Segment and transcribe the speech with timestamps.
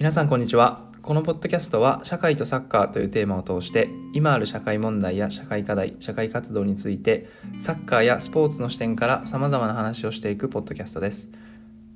[0.00, 0.86] 皆さんこんにちは。
[1.02, 11.30] このポッドキャストは社会とサッカーというテーマを通して今ある社会問題や社会課題社会活動についてサッカーやスポーツの視点から様々な話をしていくポッドキャストです。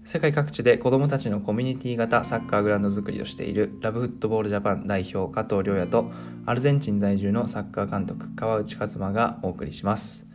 [0.05, 6.13] 世界各地で子どもたちのコミュニティ型サッカーグラウンド作りをしているラブフットボールジャパン代表加藤亮也と
[6.45, 10.27] アルゼンチン在住のサッカー監督川内克馬がお送りします、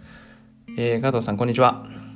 [0.75, 2.08] えー加藤さんこんにちは。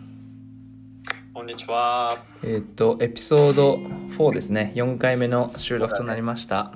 [1.43, 2.19] こんにちは。
[2.41, 4.71] えーっとエピソード4ですね。
[4.75, 6.71] 4回目の収録となりました。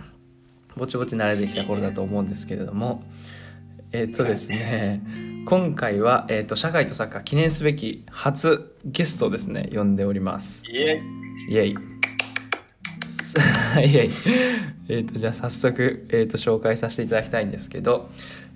[0.76, 3.02] ぼちぼち慣れてきた頃だと思うんですけれども。
[3.93, 5.02] えーっとですね
[5.45, 10.66] 今回は、えーっと社会とサッカー記念すべき初ゲストをですね呼んでおります。
[10.70, 11.02] いえ、
[11.49, 11.54] イ。
[11.54, 11.76] ェイ
[13.07, 13.88] さイ。
[13.88, 14.12] ェイ。
[14.90, 18.09] えっとじゃあ早速、えー、と紹介させていただきたいんですけど、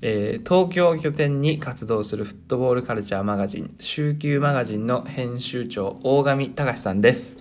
[0.04, 7.38] えー東京を拠点に活動するフットボールカルチャーマガジン週休マガジンの編集長大上隆さんです。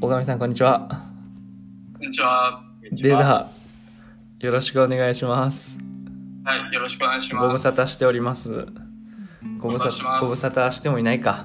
[0.00, 1.04] 大上さんこんにちは。
[1.98, 2.62] こんにちは。
[2.90, 3.50] では
[4.40, 5.78] よろしくお願いします。
[6.44, 7.46] はい、よろしくお願いします。
[7.46, 8.66] ご無沙汰しております。
[9.58, 11.44] ご無沙汰ご無沙汰してもいないか。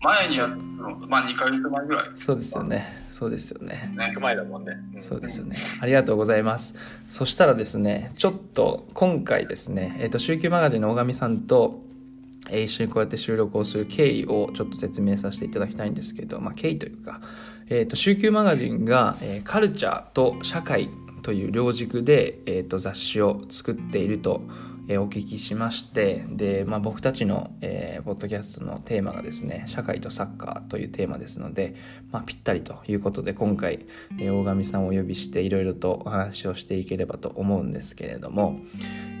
[0.00, 2.10] 前にやったの、まあ2ヶ月前ぐらい。
[2.16, 4.20] そうですよねそうですよねね行く。
[4.20, 4.74] 前だもんね。
[4.94, 5.56] んそうですよね。
[5.80, 6.74] ありがとうございます。
[7.08, 11.80] そしたらですね、ちょっと今回ですね、えっ、と、週休マガジンの大上さんと、
[12.50, 17.22] えー一緒にこうやって収録をする経緯をちょっと説明させていただきたいんですけど、まあ、経緯というか、
[17.70, 20.90] えっ、と、週休マガジンが、えーカルチャーと社会
[21.22, 24.42] という両軸で、えー、と雑誌を作っていると、
[24.88, 31.74] えお聞きしましてで、まあ、僕たちの、えーポッドキャストのテーマがですね社会とサッカーというテーマですので、
[32.12, 33.86] まあ、ぴったりということで今回、
[34.18, 38.60] えー大上さんをお呼びしていろいろとお話をしていければと思うんですけれども、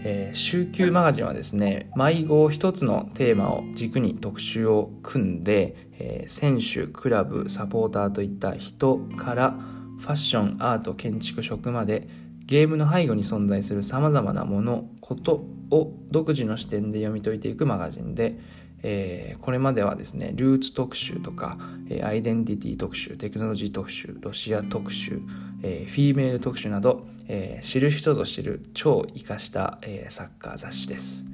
[0.04, 9.54] えー週休マガジンはですね毎号一つのテーマを軸に特集を組んで、え選手クラブサポーターといった人から
[9.98, 12.08] ファッションアート建築食まで
[12.46, 18.38] ゲームの背後に存在するさまざまなものことを独自の視点で読み解いていくマガジンで、
[18.82, 21.58] えーこれまではですねルーツ特集とか、
[21.88, 25.20] えーアイデンティティ特集テクノロジー特集ロシア特集、
[25.62, 31.24] えーフィーメール特集など、えー知る人ぞ知る超活かした、えーサッカー雑誌です。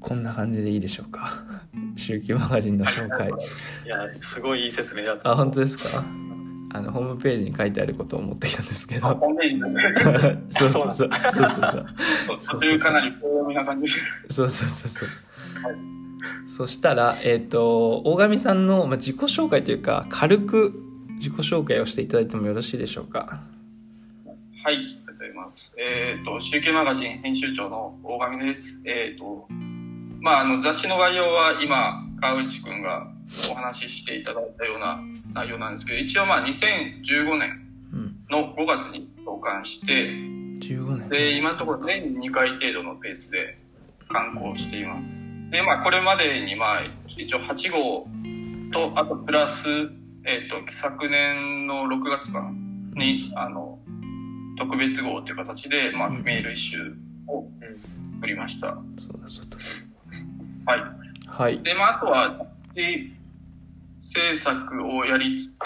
[0.00, 1.44] こんな感じでいいでしょうか？
[1.96, 3.28] 週休マガジンの紹介。
[3.84, 5.30] いや、すごいいい説明だった。
[5.30, 6.02] あ本当ですか？
[6.72, 9.08] あのホームページに書いてあることを思ってきたんですけど。
[9.14, 11.10] ホームページで そうそうそう。
[11.32, 11.86] そうそうそう
[12.52, 13.12] 途中かなり
[13.54, 13.92] な感じ。
[14.30, 15.08] そうそうそうそう。
[16.48, 20.82] そしたらえっ、と大上さんの、まあ、自己紹介というか軽く
[21.16, 23.42] 自己紹介をしていただいてもよろしいでしょうか？
[24.62, 25.74] はい、ありがとうございます。
[25.78, 28.82] えっ、と、週休マガジン編集長の大上です。
[28.86, 29.46] えっ、と、
[30.20, 33.10] まあ、あの、雑誌の概要は今、川内くんが
[33.50, 35.00] お話ししていただいたような
[35.34, 38.16] 内容なんですけど、一応まあ、2015年うん。
[38.30, 41.08] の5月に創刊して、15年。
[41.08, 43.58] で、今のところ年に2回程度のペースで
[44.08, 45.22] 刊行しています。
[45.50, 48.06] で、まあ、これまでに、まあ、一応8号
[48.72, 49.68] と、あとプラス、
[50.24, 52.50] えっ、と、昨年の6月かな
[53.04, 53.78] に、あの、
[54.58, 56.22] 特別号という形で、まあ、うん。
[56.22, 57.48] メール一周を
[58.18, 58.78] 送りました。
[58.98, 59.56] そうだそうだ。
[60.72, 60.82] はい。
[61.26, 61.62] はい。
[61.62, 63.10] で、まあ、あとは、で
[64.00, 65.58] 制作をやりつつ、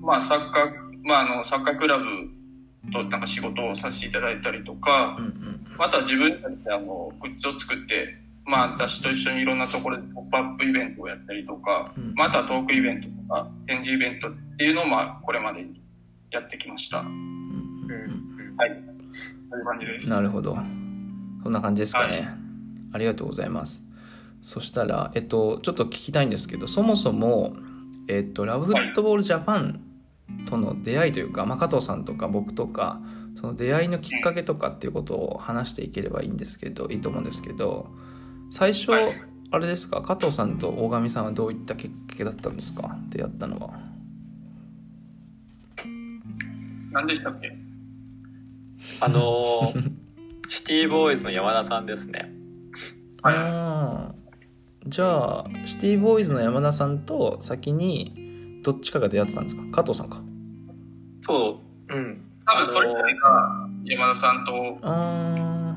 [0.00, 0.72] まあ、サッカー、
[1.02, 2.04] まあ、あの、サッカークラブ
[2.92, 12.14] となんか仕事をさせていただいたりとか、うんうんあとは自分たちであのグッズを作って、まあ、雑誌と一緒にいろんなところでポップアップイベントをやったりとか、うん。
[12.14, 15.80] まあ、あとはトークイベントとか展示イベントっていうのを、まあ、これまでに
[16.30, 17.00] やってきました。
[17.00, 17.10] うんう
[17.88, 18.56] ん。
[18.56, 18.70] はい。
[19.50, 20.10] そういう感じです。
[20.10, 20.56] なるほど。
[21.42, 22.28] そんな感じですかね、はい。
[22.92, 23.82] ありがとうございます
[24.42, 27.54] そしたらえっとちょっと聞きたいんですけどそもそも
[28.08, 29.80] えっとラブフットボールジャパン
[30.48, 33.00] との出会いというか、まあ、加藤さんとか僕とか
[33.40, 37.88] その出会いのきっかけとかっていうことを話していければいいんですけどいいと思うんですけど
[38.50, 39.04] 最初、はい。
[39.54, 40.00] あれですか？
[40.00, 42.96] 加藤さんと大上さんはどういったきっかけだったんですか？
[43.10, 43.78] 出会ったのは。
[46.90, 47.54] 何でしたっけ？
[49.00, 49.92] あのー
[50.48, 52.30] シティボーイズの山田さんですね。
[53.22, 54.21] はいあー
[54.86, 59.62] じゃあシティボーイズの山田さんと先にどっちかが出会ってたんですか？
[59.70, 60.20] 加藤さんか。
[61.20, 62.20] そう、うん。
[62.44, 65.76] 多分それぞれが山田さんとあ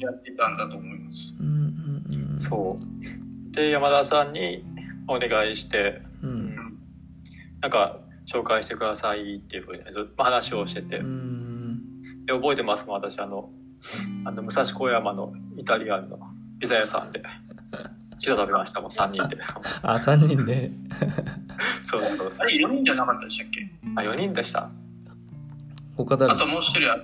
[0.00, 1.34] やっていたんだと思います。
[1.40, 1.42] ー。
[1.42, 3.54] うんうんうんそう。
[3.54, 4.64] で、山田さんに
[5.06, 6.46] お願いして、ううん。
[6.48, 6.56] ん
[7.60, 13.50] なんか、紹介してくださいっていうふうにずっと話をしてて、うんで覚えてますもん、私、あの、
[14.24, 16.18] あの、武蔵小山のイタリアンの
[16.58, 17.22] ピザ屋さんで、
[18.20, 19.36] ピザ食べましたもん、3人で。
[19.82, 20.70] あ3人で？
[21.82, 22.46] そうそうそう。
[22.46, 23.70] あれ4人じゃなかったでしたっけ？
[23.96, 24.70] あ、4人でした。
[25.96, 26.98] 他誰あともう一人は、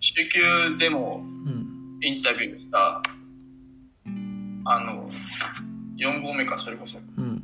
[0.00, 3.02] 週休でもうんインタビューした、
[4.64, 5.08] あの、
[5.96, 6.98] 4号目か、それこそ。
[6.98, 7.42] うん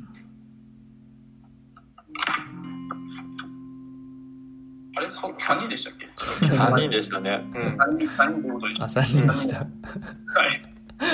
[4.95, 5.09] あれ？
[5.09, 6.05] そ ?3 人でしたっけ
[6.45, 7.41] ？3人でしたね。
[7.55, 7.61] うん。
[7.75, 8.85] 3人、三人ってことでした。
[8.85, 9.67] あ3人でしたはい。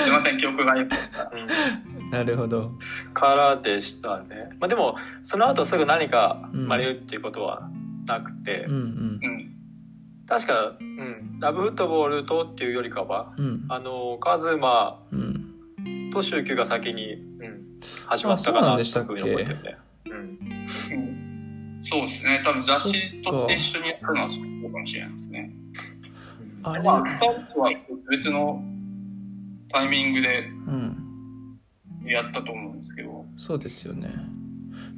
[0.04, 0.90] すいません、記憶がよく。
[0.92, 2.72] うんなるほど。
[3.14, 4.50] からでしたね。
[4.58, 6.60] まあでも、その後すぐ何かうん。
[6.62, 7.70] 生まれるっていうことは
[8.06, 9.20] なくて、うんうん。
[9.22, 9.56] うん。
[10.26, 13.64] 確か、うん、ラブフットボールとっていうよりかは、うん。
[13.68, 16.10] あの、カズマうん。
[16.12, 17.16] と週休が先に、う
[17.48, 19.14] ん、始まったかあそうなんなでしたっけ？
[19.14, 19.78] というふうに思ってるね。
[21.82, 22.42] そうですね。
[22.44, 25.50] 多分雑誌と一緒にやったのはそうかもしれないですね。
[26.62, 27.18] あれまあ、2
[27.54, 27.72] つは
[28.10, 28.62] 別の
[29.70, 31.09] タイミングでうん
[32.04, 33.26] やったと思うんですけど。
[33.38, 34.10] そうですよね。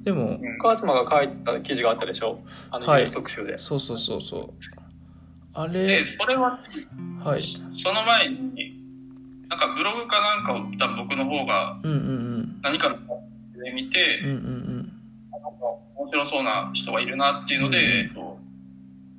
[0.04, 0.58] でもうん。
[0.58, 2.38] カズマが書いた記事があったでしょ？
[2.70, 3.02] あの、はい。
[3.02, 3.58] ニュース特集で。
[3.58, 4.50] そうそうそうそう。
[5.54, 6.58] あで、れそれは、
[7.22, 7.42] はい。
[7.42, 8.80] その前に、
[9.48, 12.96] なんかブログかなんかを多分僕の方がうんうん何かの
[13.62, 14.92] で見て、うんうんうん。
[15.30, 15.48] なんか
[15.96, 18.38] 面白そうな人がいるなっていうので、うんえっと、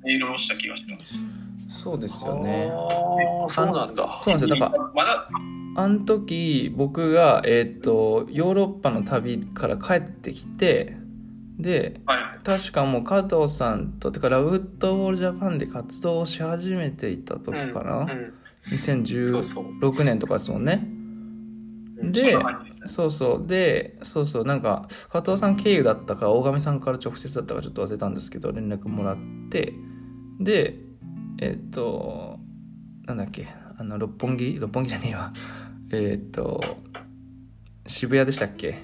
[0.02, 1.22] メールをした気がしてます。
[1.68, 2.70] そうですよね。
[2.72, 4.16] ああ、そうなんだ。
[4.18, 4.56] そうなんですよ。
[4.58, 5.28] だからまだ、
[5.76, 10.96] あの時僕がえっ、とヨーロッパの旅から帰ってきて
[11.58, 12.18] ではい。
[12.44, 18.34] 確かもう加藤さんとてかラブフットボールジャパンで活動をし始めていた時かな、うんうん。
[18.62, 20.04] そう2016そう。
[20.04, 20.86] 年とかですもんね。
[21.98, 22.12] うん。
[22.12, 22.36] で
[22.84, 24.44] そうそうでそうそう。
[24.44, 29.16] なんか加藤さん経由だったか大神さんから直接だったかちょっと忘れたんですけど連絡もらっ
[29.50, 29.72] て。
[30.38, 30.76] で
[31.40, 32.38] えっ、と
[33.06, 33.48] なんだっけ。
[33.76, 34.58] あの六本木？
[34.60, 35.32] 六本木じゃねえわ
[35.94, 36.60] えっ、と
[37.86, 38.82] 渋谷でしたっけ？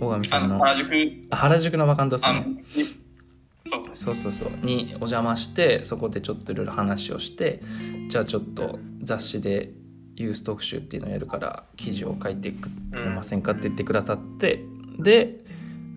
[0.00, 0.58] 大神さんの。
[0.58, 0.90] 原宿、
[1.30, 2.64] あ原宿のバカントですあのね、
[3.66, 3.82] そう。
[3.94, 4.66] そうそうそう。
[4.66, 7.62] にお邪魔してそこでちょっといろいろ話をして
[8.08, 9.70] じゃあちょっと雑誌で
[10.16, 14.62] ユース特集っていうのをやるから記事を書いてくれませんかって言ってくださって
[14.98, 15.38] で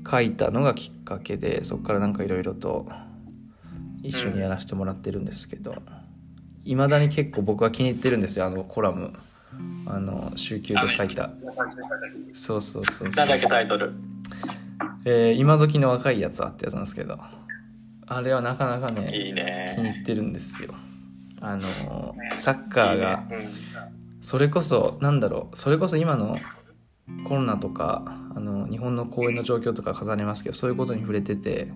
[0.09, 2.87] 書いたのがきっかけでそこからなんかいろいろと
[4.03, 5.75] 一緒にやらせてもらってるんですけど
[6.63, 9.13] いまだに結構僕は気に入ってるんですよあのコラム
[9.85, 11.29] あの週休で書いた。
[12.33, 13.93] そうそうそうなんだっけタイトル。
[15.05, 17.19] えー今時の若いやつはってやつなんですけど。
[18.07, 19.75] あれはなかなかねいい気にね。
[19.77, 20.73] 入ってるんですよ。
[21.41, 23.23] あのサッカーが
[24.21, 26.37] それこそなんだろうそれこそ今の
[27.27, 28.03] コロナとか
[28.35, 31.71] あの日本の公演の状況とか重ねますけどそういうことに触れてて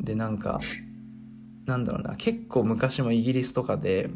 [0.00, 0.58] でなんか
[1.66, 4.10] なんだろうな結構昔もイギリスとかで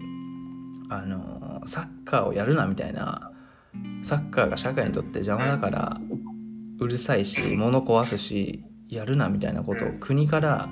[0.89, 3.33] あのサッカーをやるなみたいな
[4.03, 6.01] サッカーが社会にとって邪魔だから
[6.79, 10.69] うるさいし物壊すしやるなみたいなことを国から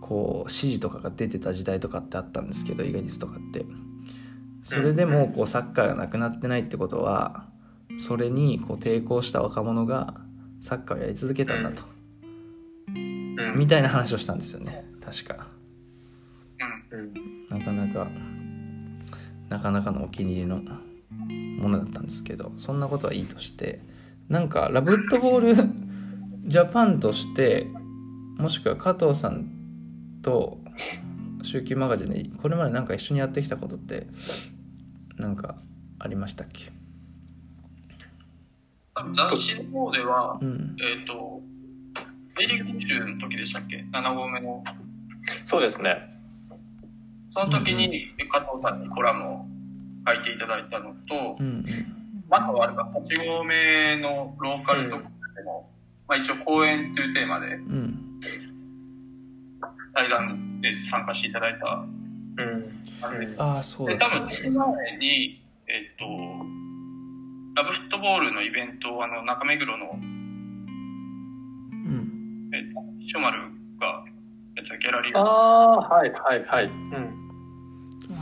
[0.00, 3.64] こう指示とかが出てた時代とかってあったんですけどイギリスとかって。
[4.64, 7.46] それでもこうサッカーがなくなってないってことは
[7.98, 10.14] それにこう抵抗した若者が
[10.62, 11.82] サッカーをやり続けたんだと、
[12.88, 13.52] うん。
[13.56, 14.86] みたいな話をしたんですよね。
[15.04, 15.46] 確か。
[16.90, 17.58] うん。
[17.58, 18.08] なかなか
[19.48, 20.60] なかなかのお気に入りの
[21.60, 23.80] ものだったんですけどそんなことはいいとして
[24.28, 25.54] なんかラブットボール
[26.48, 27.66] ジャパンとして
[28.38, 29.48] もしくは加藤さん
[30.22, 30.58] と
[31.42, 34.06] 週休マガジンでこれまでなんか一緒にやってきたことって
[35.16, 35.56] なんか
[35.98, 36.72] ありましたっけ？
[39.12, 41.42] 雑誌の方では、うんえっ、と、
[42.36, 44.62] ベリーグ集の時でしたっけ ?7 号目の。
[45.44, 46.13] そうですね。
[47.34, 49.46] その時に加藤さんにコラムを
[50.06, 51.64] 書いていただいたのと、うんうん。
[52.30, 55.68] またはあれか8号目のローカル特集でも、
[56.08, 58.00] まあ一応公演というテーマでうん
[59.94, 61.84] 対談で参加していただいた
[62.36, 62.82] うん。
[63.38, 64.08] ああそうで、だ。
[64.10, 66.04] 多分その前に、えっと、
[67.54, 72.50] ラブフットボールのイベントをあの中目黒の、うん。
[72.52, 73.38] えっと、ショマル
[73.78, 74.04] が
[74.56, 76.64] やってたギャラリーあが、あ、はいはいはい。
[76.64, 77.23] うん。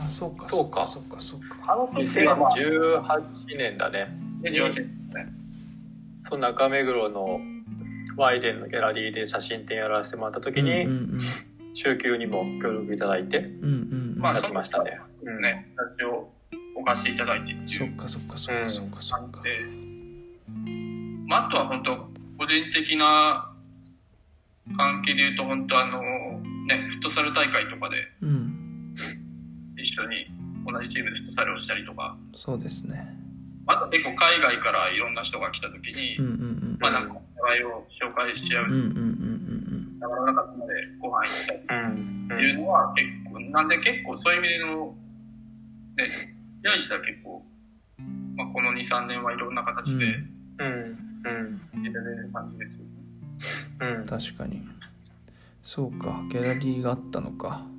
[0.05, 0.85] あそうかそうか。
[0.85, 4.07] そうかそうかあの時はまあ、2018年だね。
[4.41, 4.75] 2018年。
[5.13, 5.33] ね。
[6.27, 7.39] その中目黒の
[8.17, 11.17] ワイデンのギャラリーで写真展やらせてもらった時に、うんうん
[11.75, 14.19] 週休にも協力いただいてうんうんうん。
[14.19, 14.99] まあやってましたね。
[15.23, 16.29] うんね、雑誌を
[16.75, 19.41] 置かせていただいてそっかそっかそっかそっかそっか。
[21.25, 21.95] まあ、あとは本当、
[22.37, 23.51] 個人的な
[24.77, 28.42] 関係で言うと、本当あの、ね、フットサル大会とかでうん
[29.93, 30.25] 一緒に
[30.65, 33.15] 同じチームでフットサルをしたりとか、そうですね
[33.67, 42.29] あと結構海外からいろんな人が来た時に、うんうんまあなんか、お互いを紹介し合ううんうんうん上がらなかったのでご飯行ったりうん。
[42.33, 44.95] っていうのは結構、なんで結構そういう意味での、
[45.95, 46.05] ね、
[46.61, 47.45] 出会いしたら結構、
[48.35, 51.61] まあ、この2、3年はいろんな形でうんうん。
[51.75, 51.83] うん。
[51.83, 53.97] 出てる感じですよね。
[53.97, 54.05] うん。
[54.05, 54.61] 確かに
[55.61, 57.72] そうかギャラリーがあったのかうん。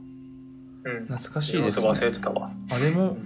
[0.85, 1.89] 懐かしいですね。
[1.89, 2.51] 忘れてたわ。
[2.71, 3.17] あれも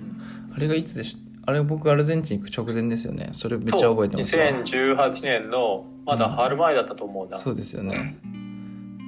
[0.55, 1.17] あれがいつでし
[1.49, 3.31] あれ僕アルゼンチン行く直前ですよね。
[3.33, 4.45] それめっちゃ覚えてますわ。
[4.45, 7.39] 2018年の、まだ春前だったと思うな。
[7.39, 8.19] そうですよね。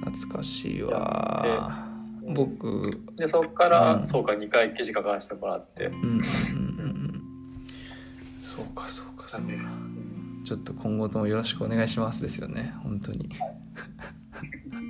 [0.03, 1.87] 懐かしいわ。
[2.25, 2.33] うん。
[2.33, 4.07] 僕で、そっから、うん。
[4.07, 5.85] そうか、2回記事書かせてもらって。
[5.85, 7.23] うんうんうんうん。
[8.39, 9.51] そうかそうかそうか。
[10.43, 12.73] ちょっと今後ともよろしくお願いしますですよね。
[12.81, 13.29] 本当に。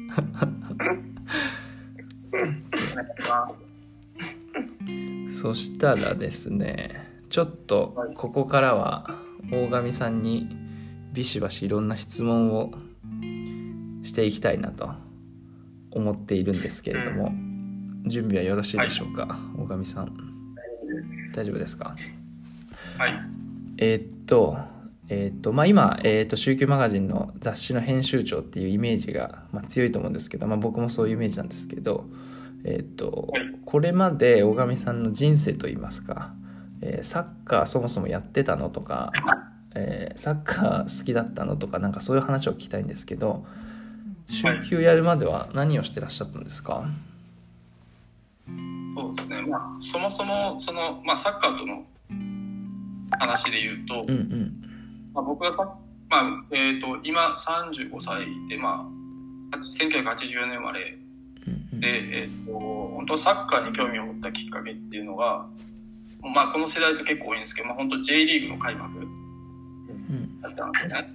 [0.08, 0.48] ま
[5.42, 9.16] そしたらですねちょっとここからは
[9.52, 10.56] 大神さんに
[11.14, 12.74] ビシバシいろんな質問を
[14.04, 14.92] していきたいなと
[15.92, 17.34] 思っているんですけれども、
[18.08, 20.16] 準備はよろしいでしょうか、大神さん。
[21.36, 21.78] 大丈夫です。
[21.78, 21.96] か？
[22.98, 23.14] あはい。
[23.78, 24.58] えーっと
[25.10, 32.06] えーっとまあ今、えーっと週休マガジンの雑誌の編集長っていうイメージが、まあ、強いと思うんですけど、まあ、僕もそういうイメージなんですけど、
[32.64, 36.34] えーっとはいこれまで大神さんの人生といいますか、
[36.82, 39.12] えーサッカーそもそもやってたのとか、
[39.76, 43.46] えーサッカー好きだったのとかなんかそういう話を聞きたいんですけど
[44.28, 46.86] 週休やるまでは何をしてらっしゃったんですか、
[48.96, 49.42] そうですね。
[49.48, 51.86] まあ、そもそも、その、まあ、サッカーとの
[53.20, 54.71] 話で言うと、うんうん
[55.14, 55.78] まあ、僕がさ、
[56.10, 58.90] まあ、えっ、と、今35歳で、ま
[59.52, 60.98] あ、1984年生まれ
[61.74, 65.48] で、えっ、と、本当サッカーに興味を持ったきっかけっていうのが、
[66.22, 71.10] まあ、この世代と結構多いんですけど、まあ、本当 J リーグの開幕うんだったんですよね。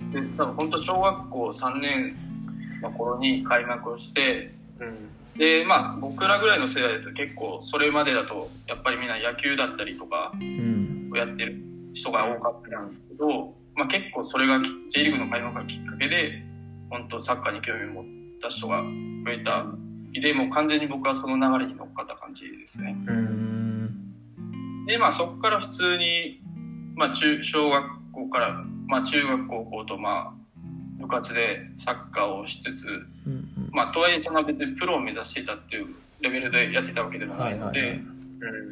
[0.00, 0.12] うん。
[0.12, 2.16] で、多分本当小学校3年
[2.82, 5.38] の頃に開幕をして、うん。
[5.38, 11.65] で、まあ、僕らぐらいの世代だと結構、それまでだと、やっぱりみんな野球だったりとかうんをやってる
[11.96, 16.42] 人が多かったんですけど、まあ、結構それがき J リーグの開幕がきっかけで、
[16.90, 18.04] 本当サッカーに興味を持っ
[18.40, 19.66] た人が増えた
[20.12, 22.96] 日で、もう完全に僕はその流れに乗っかった感じですね。
[24.86, 26.42] で、まあ、そこから普通に、
[26.94, 30.34] まあ、中、小学校から、まあ、中学高校と、まあ、
[31.00, 32.86] 部活でサッカーをしつつ、
[33.26, 38.10] うんうんまあ、とはいえ、そんな別にプロを目指していたっていうレベルでやってたわけではないので、はいはいはいう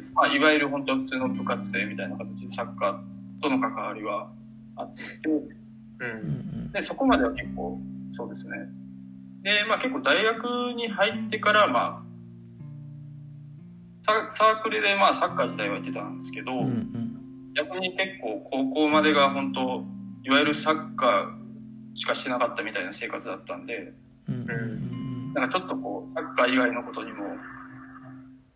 [0.09, 0.13] ん。
[0.13, 3.14] まあ、いわゆる本当普通の部活生みたいな形でサッカー
[3.49, 4.31] との関わりは
[4.75, 5.49] あって、う。
[5.99, 7.79] うんんで、そこまでは結構、
[8.11, 8.57] そうですね。
[9.43, 12.05] で、まあ結構大学に入ってから、まあ、
[14.05, 16.95] ササークルでまあサッカー自体はやってたんですけど、うんうん
[17.57, 19.85] 逆に結構高校までが本当
[20.25, 23.93] いわゆるサッカーしかしてなかったみたいな生活だったんで
[24.27, 27.23] うんなんかちょっとこうサッカー以外のことにも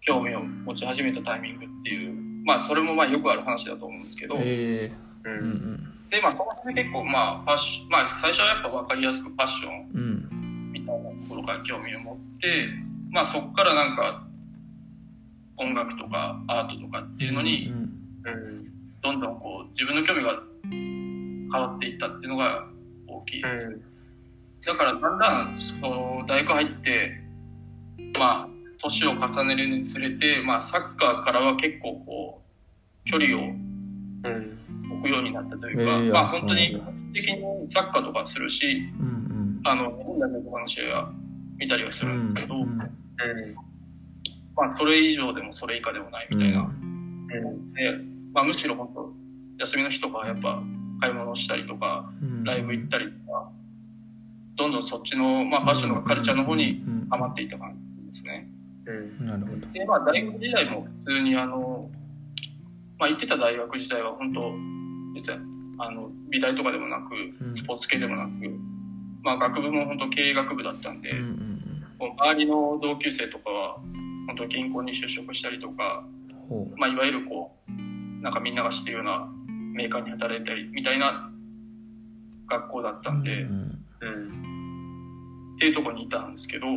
[0.02, 4.92] 興味を持ち始めたタイミングっていうまあそれもまあよくある話だと思うんですけど、え
[5.24, 5.28] う。
[5.28, 12.70] ーうんんでまあそこで結構まあファッションまあ最初はやっぱ分かりやすくファッションみたいなところから興味を持って
[13.12, 14.24] まあそこからなんか
[15.58, 17.76] 音楽とかアートとかっていうのにうん
[18.26, 18.60] うん。
[19.02, 22.66] どんどんこう自分の興味が変わっていったっていうのが
[23.08, 23.82] 大きいですうん。
[24.62, 27.12] だからだんだんその大学入って
[28.18, 28.50] まあ
[28.82, 32.42] 年を重ねるにつれて、まあ、サッカーからは結構こ
[33.06, 34.60] う距離をうん。
[34.92, 36.82] 置くようになったというか、えーあまあ本当に
[37.14, 41.12] 的にサッカーとかするしうんあの日本代表とかの試合は
[41.58, 42.80] 見たりはすうんるんですけど、うんうん。
[44.56, 47.28] まあそれ以上でもそれ以下でもないみたいな、うん。
[47.74, 47.92] で、
[48.34, 49.14] まあ、むしろ本当
[49.60, 50.62] 休みの日とかはやっぱ
[51.00, 53.50] 買い物したりとかうんライブ行ったりとか
[54.58, 58.49] どんどんそっちの、まあ、ファッションとかカルチャーの方にうんハマっていった感じですね。
[58.90, 59.28] うん。
[59.28, 59.68] なるほど。
[59.72, 61.90] で、まあ、大学時代も普通に、あの、
[62.98, 64.52] まあ、行ってた大学自体は本当、
[65.16, 65.40] 実は、
[65.80, 67.10] あの、美大とかでもなうん。
[67.10, 68.30] く、スポーツ系でもなく、
[69.24, 71.50] まあ、学部も本当経営学部だったんで、うんうん
[72.00, 73.76] もう周りの同級生とかは、
[74.28, 76.06] 本当銀行に就職したりとか、
[76.78, 77.72] まあ、いわゆるこう、
[78.22, 79.28] なんかみんなが知ってるような
[79.74, 81.30] メーカーに働いたり、みたいな
[82.48, 83.86] 学校だったうんで、うん。
[84.02, 85.56] うん。
[85.56, 86.68] っていうところにいたんですけど、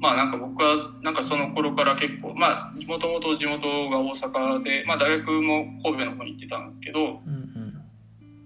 [0.00, 7.74] まあなんか僕はなんかその頃から結構、まあもともと地元が大阪で、まあ大学も神戸の方に行ってたんですけど、うんうん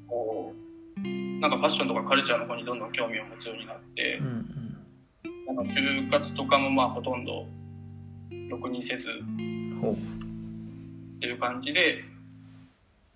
[0.08, 0.52] こ
[0.96, 1.00] う、
[1.40, 4.76] なんかファッションとかカルチャーの方にどんどん興味を持つようになってう、ん
[5.46, 7.46] なんか就活とかもまあほとんど
[8.48, 9.12] ろくにせずっ
[11.20, 12.02] ていう感じで、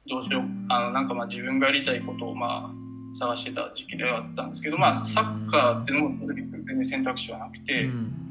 [0.09, 8.28] どうしよう、あのなんかまあ自分がやりたいことをまあ探してた時期ではあったんですけど、まあ、サッカーっていうのも全然選択肢はなくて、うん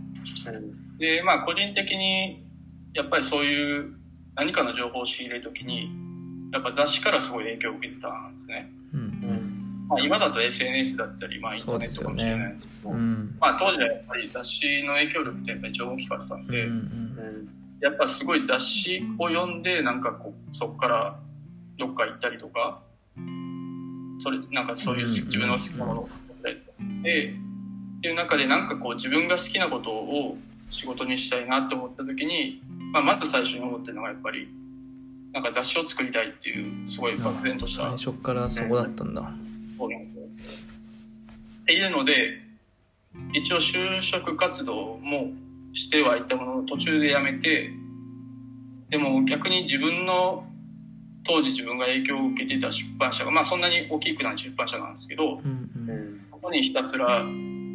[0.98, 2.46] で、まあ、個人的に、
[2.94, 3.94] やっぱりそういう
[4.36, 5.92] 何かの情報を仕入れるときに、
[6.52, 8.72] やっぱ雑誌からすごい影響を受けてたんですね。
[8.94, 9.86] うん。
[9.88, 13.38] まあ、今だと SNS だったり、まあ、インターネットかもしれないんですけど、うん。
[13.40, 17.50] まあ、当時はやっぱり雑誌の影響力ってやっぱり大きかったんうんで、うん。
[17.80, 21.20] やっぱすごい雑誌を読んで、なんかこう、そこから
[21.78, 22.82] どっか行ったりとか、
[24.20, 25.08] それ、なんかそういううん。
[25.08, 27.36] 自分の好きなものを買ったりとかで、
[27.98, 30.38] っていう中でなんかこう自分が好きなことを
[30.70, 32.62] 仕事にしたいなって思った時に、
[32.92, 34.48] まあ、まず最初に思ってるのがやっぱり、
[35.34, 39.32] なんか雑誌を作りたいっていう、すごい漠然とした最初からそこだったんだ。
[39.77, 40.24] そうなんですよ。
[41.63, 42.42] っていうので、
[43.34, 45.32] 一応就職活動も
[45.74, 47.72] してはいたものの途中で辞めて、
[48.89, 50.46] でも逆に自分の、
[51.25, 55.70] 当時自分が影響を受けていた出版社が、まあそんなに大きくない出版社なんですけど、うん。
[55.89, 56.22] うん。
[56.32, 57.25] ここにひたすら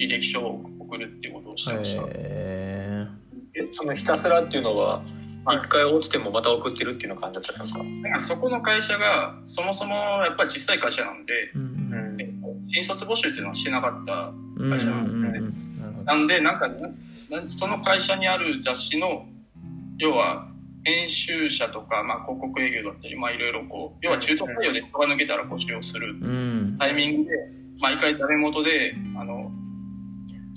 [0.06, 2.02] 履歴書を送るっていうことをしてました。
[2.02, 3.08] へ
[3.54, 5.02] えそのひたすらっていうのは、
[5.44, 8.34] 一回落ちてもまた送ってるっていうような感じだったんですか？
[8.34, 12.20] そこの会社が、そもそもやっぱり小さい会社なんで、ーうんうん。
[12.20, 12.32] え
[12.68, 16.68] 新卒募集っていうのはしてなかったうん会社うんうんなんで、なるほどなんで、なんか、
[17.30, 19.26] なその会社にある雑誌の、
[19.98, 20.48] 要は、
[20.84, 26.76] 編集者とか、まあ、広告営業だったり、まあ、いろいろこう、要は中途採用で人が抜けたら募集をするうん。
[26.78, 27.36] タイミングで、
[27.80, 29.52] 毎回ダメ元で、あの、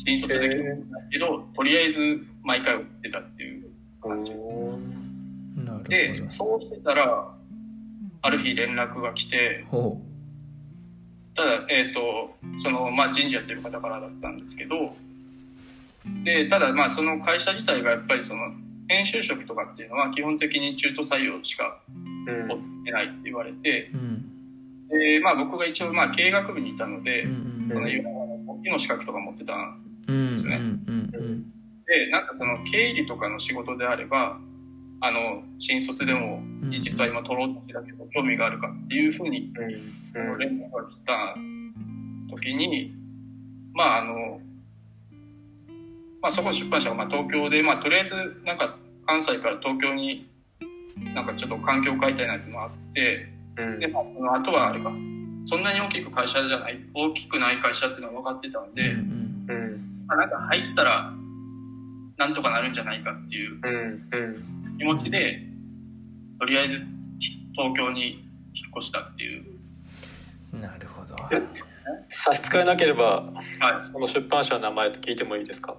[0.05, 3.65] 新卒できるんだけど、とりあえず毎回送ってたっていう。
[4.07, 4.33] 感じ。
[5.89, 6.29] で、ど。
[6.29, 7.31] そうしてたら、
[8.21, 10.01] ある日連絡が来て、ほ
[11.35, 14.95] ただ、えっ、と、その、まあ、人事やってる方からだったんですけど、
[16.23, 18.53] で、ただ、まあ、その会社自体がやっぱりその、
[18.87, 22.47] 編集職とかっていうのは基本的に中途採用しかうん。
[22.47, 24.87] 持ってないって言われて、ううん。
[24.87, 31.43] で、まあ、僕が一応、まあ、経営学部にいたので、うんその、いわゆる簿記の資格とか持ってたんうんですねうんうん。
[31.85, 34.39] で、なんかその、経理とかの仕事であれば、
[35.01, 36.71] あの、新卒でも、うん。
[36.81, 41.35] 実は今取ろうとしてたけど、興味があるかっていうふうにうん連絡が来た
[42.29, 42.93] 時に、
[43.73, 44.39] まああの、
[46.21, 48.15] まあそこの出版社がまあ東京で、まあとりあえず
[48.45, 50.27] なんか関西から東京に
[51.13, 53.79] なんかちょっと環境を変えたいなっていうのがあって、うん。
[53.79, 54.91] で、まあその後はあれか、
[55.45, 59.14] そんなに大きく会社じゃない、大きくない会社っていうのは分かってたんで、うんうん
[60.07, 61.11] まあなんか入ったら
[62.17, 64.17] なんとかなるんじゃないかっていううんう
[64.73, 65.41] ん気持ちで、
[66.39, 66.83] とりあえず
[67.53, 69.45] 東京に引っ越したっていう。
[70.53, 71.15] うんなるほど
[72.09, 73.25] 差し支えなければ
[73.59, 73.85] はい。
[73.85, 75.75] その出版社の名前と聞いてもいいですか？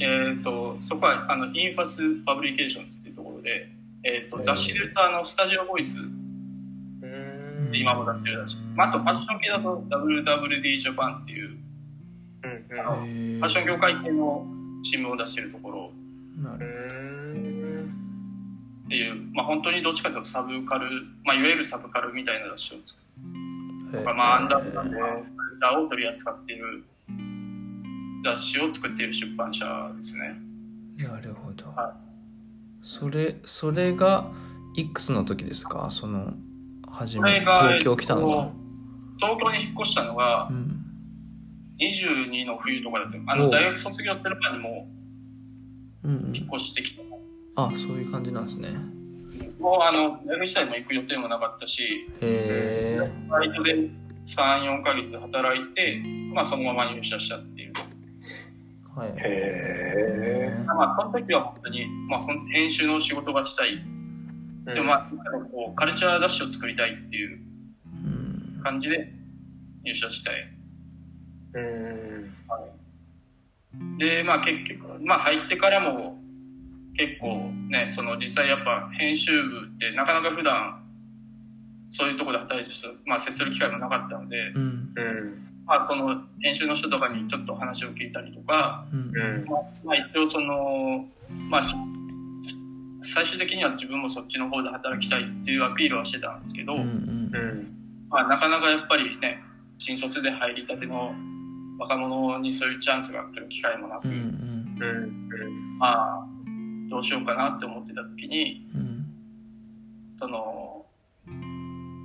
[0.00, 3.70] えっ、と、そこは、あの、インファスパブリケーションズっていうところで、
[4.04, 6.02] えっ、と、雑誌で言うと、あの、スタジオボイスう
[7.06, 8.56] んで今も出してるらしい。
[8.74, 11.56] まあ、あと、ファッション系だと WWD ジャパンっていう、
[12.70, 12.80] うん。
[12.80, 13.38] あのへー。
[13.38, 14.46] ファッション業界系の
[14.82, 15.92] 新聞を出してるところ。
[16.38, 17.94] うなるん
[18.86, 20.88] っていう、まあ、本当にどっちかというとサブカル、
[21.24, 23.00] まあ、いわゆるサブカルみたいな雑誌を作
[23.90, 24.04] ほどる。
[24.04, 26.84] まあ、アンダーグラウンへドのカルチャーを取り扱っている
[28.24, 30.38] 雑誌を作っている出版社ですね。
[30.98, 31.66] ーなるほど。
[31.70, 31.96] は
[32.82, 34.30] それそれが
[34.76, 35.88] いくつの時ですか？
[35.90, 36.34] その
[36.88, 38.50] 初め東京来たのがえっ
[39.18, 40.75] と東京に引っ越したのがう、ん
[41.78, 44.88] 22の冬とかだったあの大学卒業する前にも
[46.04, 46.36] うんうん。
[46.36, 47.02] 引っ越してきた。
[47.56, 48.70] あそういう感じなんですね。
[49.58, 51.82] もうあの大学自体も行く予定もなかったし
[52.20, 53.74] へえバイトで
[54.26, 57.72] 34ヶ月働いて、まあ、そのまま入社したっていう。
[58.94, 59.08] はい。
[59.10, 63.76] へえまあその時は本当に、まあ、ほん編集の仕事がしたい。
[64.66, 65.10] でもまあ
[65.52, 67.40] こうカルチャー雑誌を作りたいっていう
[68.04, 68.60] うん。
[68.62, 69.12] 感じで
[69.84, 70.55] 入社したい
[71.60, 71.60] う
[73.76, 73.98] ん。
[73.98, 76.18] でまあ結局まあ入ってからも
[76.96, 80.82] 結構ねその実際やっぱ編集部ってなかなか普段
[81.90, 84.60] そういうところで働いてる人、まあ、接する機会もなかったので、うん。
[84.60, 89.00] うんまあ、その編集の人とかにちょっと話を聞いたりとか、うん。
[89.00, 89.44] うん。
[89.46, 91.06] まあ、まあ一応その
[91.48, 91.74] まあし
[93.02, 97.30] 最終的には自分もそっちの方で働きたいっていうアピールはしてたんですけど、うん。
[98.08, 99.42] まあ、なかなかやっぱりね
[99.78, 101.14] 新卒で入りたての
[101.78, 104.78] 若者にそういうチャンスが来る機会もなく、うんうん。
[104.80, 106.26] うんまあ
[106.88, 109.06] どうしようかなって思ってた時にうん。
[110.18, 110.86] その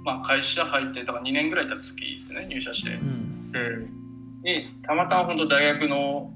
[0.04, 3.52] まあ会社入ってだから2年ぐらい経つ時ですね入社してうん。
[3.54, 4.44] うん。
[4.44, 6.32] にたまたま本当大学の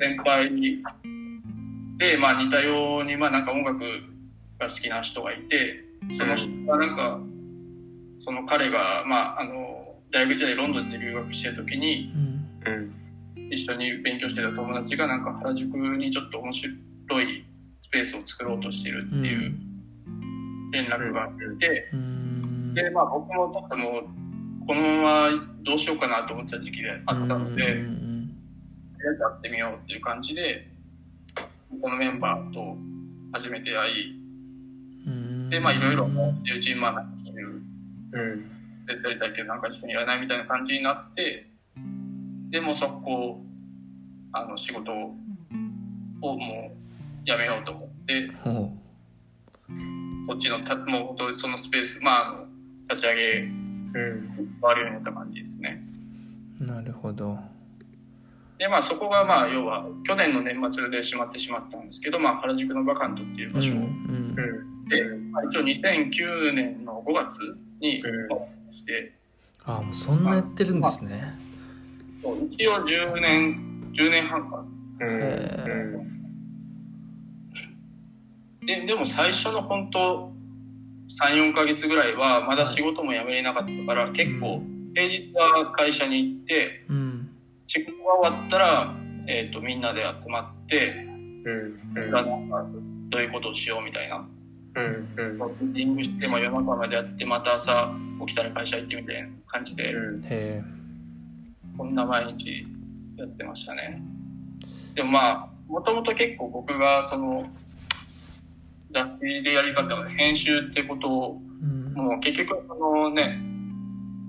[0.00, 0.50] 先輩
[1.98, 3.44] でまあ似たようにまあなん。
[3.44, 3.80] か音楽
[4.58, 5.84] が好きな人がいて
[6.16, 6.96] その人がなん。
[6.96, 7.20] か
[8.20, 12.22] その彼がまああの大学時代ロンドンで留学してる時にうん。
[12.22, 12.27] うん
[13.50, 16.72] 一緒に勉強してた友達がなんか原宿にちょっと面白
[17.22, 17.44] い
[17.80, 19.54] スペースを作ろうとしてるっていう
[20.72, 22.74] 連絡があって、うん。
[22.74, 25.30] で、まあ僕もちょっともうこのまま
[25.64, 28.28] どうしようかなと思ってた時期であったので、とりあえうん。
[28.98, 30.68] ずやってみようっていう感じで、
[31.80, 32.76] このメンバーと
[33.32, 34.20] 初めて会い、
[35.06, 35.48] うん。
[35.50, 36.08] で、まあいろいろ
[36.44, 37.62] 友人まあなんかそういう。
[38.12, 38.50] うん。
[38.86, 41.47] 手伝いたいけどなんか一緒にやらないみたいな感じになって、
[42.50, 43.44] でもう速攻、
[44.32, 45.16] あの仕事を
[46.20, 46.72] も
[47.24, 48.72] うやめようと思って、ほ
[50.26, 52.46] そっちのた、もうそのスペース、まああの、
[52.90, 55.82] 立ち上げ、うん回るようになった感じですね。
[56.60, 57.38] うなるほど。
[58.58, 63.72] で、まあそこがまあ要は去年の年末で閉まってしまったんですけど、まあ原宿のバカントっていう場所。
[63.72, 64.34] うん
[64.88, 65.32] で、うん。
[65.32, 67.38] まあ一応2009年の5月
[67.80, 68.32] にうん。
[68.32, 69.14] オープンして、
[69.64, 71.38] あもうそんなやってるんですね。
[71.38, 71.47] そう
[72.50, 74.64] 一応10年、10年半か。
[75.00, 75.06] うん。
[75.06, 75.88] へ
[78.66, 80.32] で、でも最初の本当
[81.08, 84.62] 3、4ヶ月ぐらいはまだ仕事も辞めれなかったから、結構
[84.94, 87.28] 平日は会社に行って、うん。
[87.66, 88.94] 仕事が終わったら、
[89.26, 91.06] えっ、と、みんなで集まって、
[91.44, 91.80] うん。
[91.94, 92.10] うん。
[92.10, 92.66] なんか
[93.10, 94.28] どういうことをしようみたいな。
[94.74, 95.08] うん。
[95.16, 95.38] うん。
[95.38, 97.92] ミーティングして、まあ夜中までやって、また朝
[98.26, 100.24] 起きたら会社行ってみたいな感じで、うん。
[100.24, 100.62] へ
[101.78, 102.66] こんな毎日
[103.16, 104.02] やってましたね。
[104.94, 107.48] でもまあ、もともと結構僕がその、
[108.90, 111.92] 雑誌でやり方が編集ってことを、うん。
[111.94, 113.38] もう結局そのね、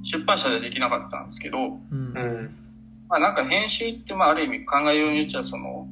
[0.03, 1.77] 出版社でできなかったんですけど、うん。
[1.91, 2.55] うん。
[3.09, 5.87] まあなんか編集ってまあある意味考えようによっちゃその、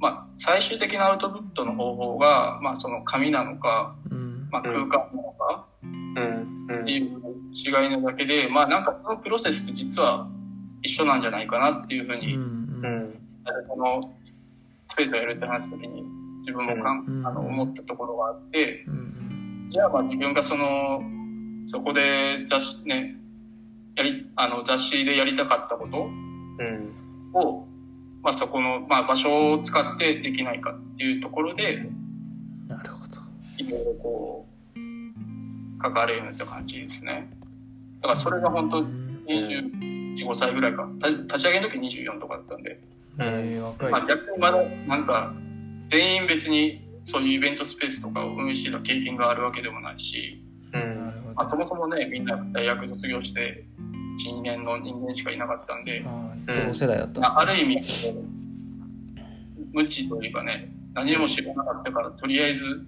[0.00, 4.48] まあ最終的なアウトプットの方法が、まあその紙なのか、うん。
[4.50, 4.98] まあ空間なの
[5.32, 5.73] かうんうん
[6.82, 7.20] っていう
[7.52, 10.28] 違いなだけで、まあなんかそのプロセスって実は
[10.82, 13.20] 一緒なんじゃないかなっていうふううに、んうん。
[13.68, 14.00] この
[14.88, 16.02] スペースをやるって話した時に
[16.40, 19.66] 自分もかん、うんあの思ったところがあって、うん。
[19.70, 21.02] じゃあまあ自分がその、
[21.66, 23.16] そこで雑誌ね、
[23.96, 26.94] やり、あの雑誌でやりたかったことうん。
[27.32, 27.66] を、
[28.22, 31.88] まあそこの、まあ場所を使ってできないかっていうところで、
[32.68, 33.20] なるほど。
[33.58, 34.43] いろいろこう、
[35.84, 37.28] 関われるった感じですね。
[38.00, 40.88] だからそれが本当うん24、5歳ぐらいか。
[41.00, 42.80] た立ち上げの時24とかだったんで。
[43.18, 43.92] えー若い。
[43.92, 45.34] まあ逆にまだなんか、
[45.88, 50.42] 全員別にそういうイベントスペースとかを運営してた経験があるわけでもないし、
[50.72, 51.34] うなんるほど。
[51.34, 53.64] まあそもそもね、みんな大学卒業して、
[54.26, 56.02] 1、2年の人間しかいなかったんで、
[56.46, 57.82] 同世代だったんでまあ、あすねる意味、
[59.72, 62.86] 無知というかね、何も知らなかったから、とりあえず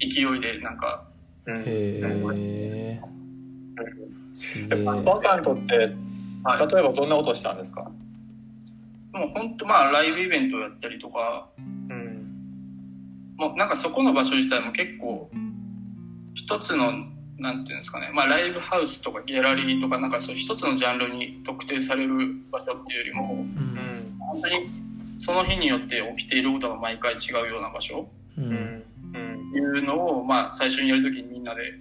[0.00, 1.13] 勢いでなんか、うん
[1.46, 3.00] へえ
[5.04, 5.94] バカントって例え
[6.44, 7.90] はい、ばどんなことをしたんですか？
[9.12, 13.34] もう本当まあライブイベントをやったりとか、うん。
[13.36, 15.30] もうなんかそこの場所自体も結構、
[16.34, 16.92] 一つの、
[17.38, 22.16] なんていうんですかね、まあライブハウスとかギャラリーとかなんかそう一つのジャンルに特定される
[22.50, 23.44] 場所っていうよりも、ううん。
[23.44, 24.66] ん本当に
[25.18, 28.10] その日によって起きていることが毎回違うような場所。
[28.36, 28.82] ううん
[29.58, 31.74] いうのを、まあ最初にやるときにみんなで、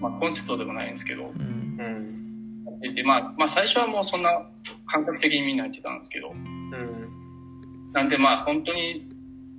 [0.00, 1.76] まあコンセプトでもないんですけど、うん。
[1.78, 2.64] うん。
[2.64, 4.46] やってて、まあ、まあ最初はもうそんな
[4.86, 7.92] 感覚的にみんなやってたんですけど、うん。
[7.92, 9.08] なんでまあ本当に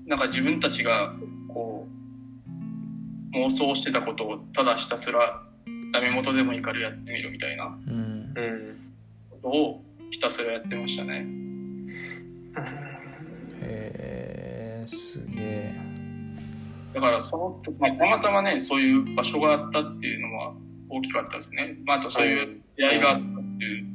[0.06, 1.14] なんか自分たちが
[1.48, 1.88] こ
[3.34, 5.44] う妄想してたことをただひたすら
[5.92, 8.34] ダメ元でもいいからやってみるみたいなうん。
[8.36, 8.78] うん。
[9.30, 11.26] ことをひたすらやってましたね。
[17.02, 20.54] だからその、まあ、たまたまね、そういう場所があったっていうのは
[20.90, 21.78] 大きかったですね。
[21.86, 23.24] まああとそういう出会いがあったっ
[23.58, 23.86] ていう、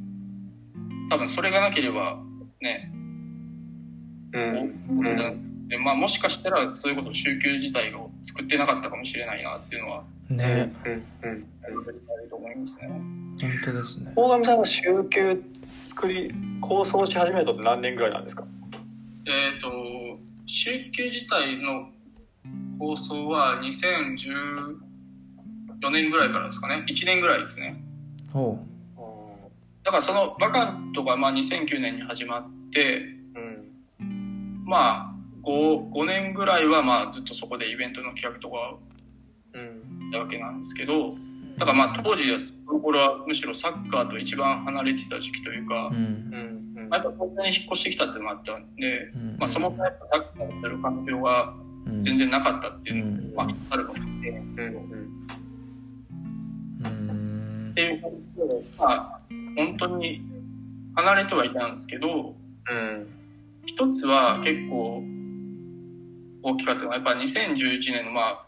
[1.09, 2.17] 多分それがなければ
[2.61, 2.91] ね、
[4.33, 12.87] うんでまあもしかしたらそういうこと宗教自体を作ってなかったかもしれないなっていうのはねうんうんあると思いますね。
[12.87, 15.43] 本当ですね大神さんが週休
[15.87, 18.45] 作り構想し始めたって何年ぐらいなんですか？
[19.25, 21.89] えっ、と、週休自体の
[22.83, 24.75] 放送は2014
[25.89, 26.85] 年ぐらいからですかね。
[26.89, 27.81] 1年ぐらいですね。
[29.83, 33.05] だからそのバカントがまあ2009年に始まって、
[33.99, 34.63] うん。
[34.65, 38.79] まあ5、5年ぐらいはまあずっとそこでイベントの企画とかを
[39.53, 40.09] うん。
[40.11, 41.15] やったわけなんですけど、
[41.57, 46.75] だからまあ当時は、その頃はむしろサッカーと一番離れてた時期というかう、ん。
[46.75, 46.93] うん。
[46.93, 49.37] あやっぱ東京に引っ越してきたっていうのもあったんで、うん。
[49.37, 51.62] まあそもそもやっぱサッカーをする環境がうん
[52.01, 54.41] 全然なかったっていうのうんも、まああるかもしれない。
[54.41, 54.43] う
[54.79, 54.93] ん
[57.71, 58.01] っていう
[58.77, 59.19] まあ、
[59.55, 60.21] 本当に
[60.95, 62.35] 離れてはいたんですけど、
[62.69, 63.07] うん。
[63.65, 65.01] 一つは結構
[66.43, 68.45] 大きかったのは、やっぱ2011年のまあ、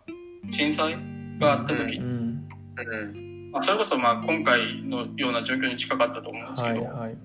[0.51, 0.97] 震災
[1.39, 3.51] があった時、うんうん。
[3.51, 7.17] まあ、それこそまあ今回のような状況に近かったと思うんですけど、はいはい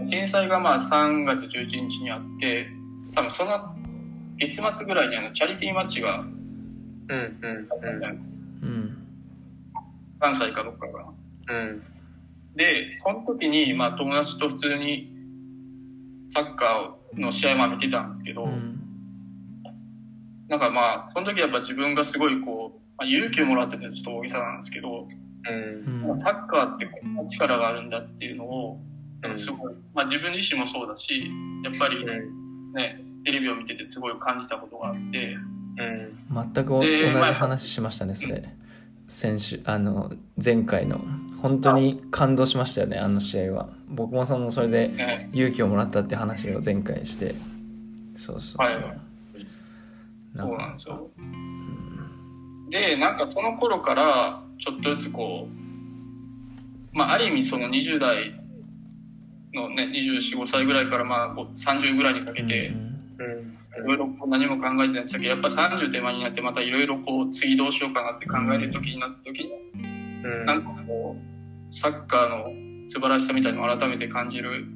[0.00, 0.10] うん。
[0.10, 2.68] 震災がまあ3月11日にあって、
[3.14, 3.77] 多分その
[4.38, 6.24] 月末ぐらいにあのチャリティーマッチが
[7.08, 7.38] うん。
[7.42, 7.68] うん。
[8.62, 9.08] うん
[10.20, 11.12] 関西かどっかか
[11.48, 11.54] な。
[11.54, 11.82] うん。
[12.56, 15.12] で、その時にまあ友達と普通に
[16.34, 18.74] サッカーの試合も見てたんですけど、うん
[20.48, 25.06] なんかまあ、その時やっぱ自分がすごいこう、まあ、勇気をもらっててちょっと大げさなんですけど、
[25.48, 26.10] うん。
[26.10, 28.80] うんサッカーってこんな力があるんだっていうのを、
[29.22, 31.30] うんすごい、まあ自分自身もそうだし、
[31.64, 32.38] やっぱりうん。
[33.28, 35.36] ね、テレビを見ててすごい感じたことがあって、
[35.78, 36.52] うん。
[36.54, 38.42] 全くお同じ話しましたねそれ。
[39.06, 40.12] 先週あの
[40.42, 41.00] 前回の。
[41.40, 43.68] 本当に感動しましたよねあの試合は。
[43.88, 47.34] 僕もそのそれでね、勇気をもらったって話を前回して。
[48.16, 49.08] そうそうそう、はい
[50.36, 51.10] そうなんですよ。
[52.70, 58.34] で、なんかその頃から、ちょっとずつこう、まあある意味その20代
[59.54, 62.87] のね、24、5歳ぐらいからまあこう30ぐらいにかけて、うんうん。
[63.18, 69.50] いろいろ何も考えてないんですけど、やっぱ30手前になってまたいろいろこう次どうしようかなって考える時になった時に、
[70.24, 70.46] うん。
[70.46, 72.46] なんかこう、サッカーの
[72.88, 74.66] 素晴らしさみたいなのを改めて感じる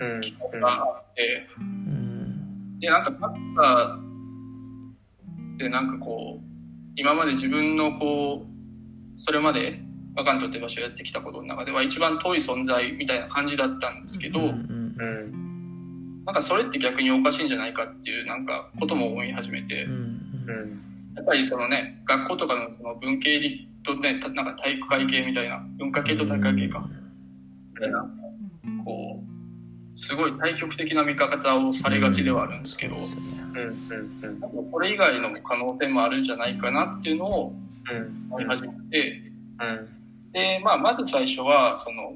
[0.00, 0.20] うん。
[0.20, 6.44] 機会があって、うんで、なんかサッカーでなんかこう、
[6.96, 9.80] 今まで自分のこう、それまで
[10.14, 15.51] バカントって場所をやってきたことの中では一番遠い存在みたいな感じだったんですけど、うんうん。
[16.24, 20.82] なんかそれって逆におかしいんじゃないかっていうなんかことも思い始めてうん。
[21.14, 26.88] やっぱりそのね、学校とかのその文系理とね、たなんか体育会系みたいな、文化系と体育会系か、
[27.74, 28.06] みたいな、
[28.84, 34.70] こう、すごい対極的な見方をされがちではあるんですけど、そうん。
[34.70, 37.54] これ以外の可能性もあるんじゃないかなっていうのを
[37.90, 38.26] うん。
[38.30, 39.22] 思い始めて、
[39.60, 40.32] うん。
[40.32, 42.14] で、まあ、まず最初は、その、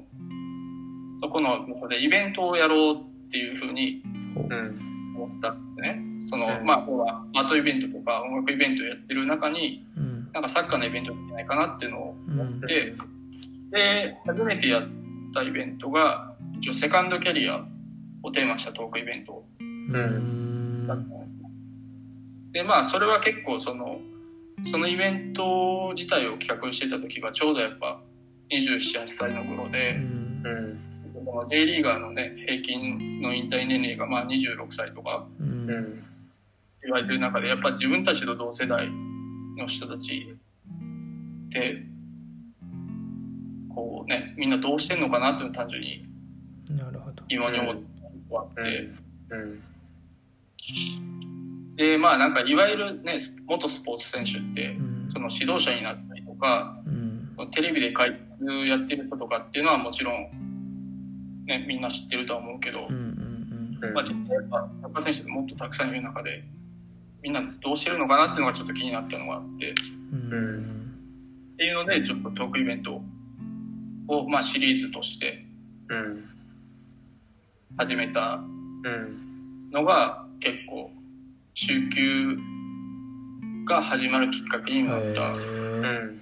[1.21, 4.01] そこのでイベントをやろうっていうふうに
[4.35, 4.87] うん。
[5.17, 5.99] 思ったんですね。
[6.21, 12.93] その、うんまあ、要はアートイベントとか音楽イベントをやってる中に、うんなんかサッカーのイベントやってないかなっていうのをうんで、
[13.71, 14.83] で、初めてやっ
[15.33, 17.65] たイベントが、一応セカンドキャリア
[18.21, 21.49] をテーマにしたトークイベントうんだったんですね。
[22.51, 23.99] で、まあ、それは結構その、
[24.63, 28.01] そのイベント自体を企画してた時がちょうどやっぱ
[28.51, 30.79] 27、8歳の頃うで、んうん。
[31.27, 35.27] その J リーガーのね、平均の引退年齢がまあ26歳とか。
[36.87, 38.89] 言われてる中で、やっぱ自分たちと同世代
[39.57, 40.25] の人たち
[41.47, 41.83] って、
[43.75, 46.05] こうね、みんなどうしてんのかなっていうのを単純に
[46.69, 47.23] なるほど。
[47.27, 48.89] 疑問に思ったことがあって、
[49.31, 49.63] うん。
[51.75, 55.09] で、まあなんかいわゆるね、元スポーツ選手ってう、ん。
[55.09, 57.51] その指導者になったりとか、うん。
[57.51, 60.46] テレビで解説やってる人とかっていうのはもちろん、
[61.47, 66.43] ね、みんな知ってるとは思うけどうんう、んうんまあ実際やっぱサッカー選手ってもっとたくさんいる中で、
[67.23, 69.73] みんなどうしてるのかなっていうのがちょっと気になったのがあって、っ
[70.11, 70.93] うんうん
[71.57, 73.01] ていうのでちょっとトークイベント
[74.07, 75.45] を、まあシリーズとして
[75.89, 76.23] うん。
[77.77, 78.35] 始めた
[78.83, 79.69] うん。
[79.71, 80.91] のが結構、
[81.53, 82.37] 週休
[83.67, 86.21] が始まるきっかけになったへうーん。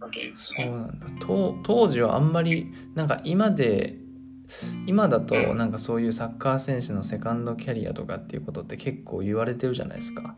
[0.00, 0.70] わけですそうね。
[0.70, 3.96] なんだ当当時はあんまりなんか今で
[4.86, 5.56] 今だとうん。
[5.56, 10.34] なんかそういうサッカー選手のセカンドキャリアとかっていうことって結構言われてるじゃないですか。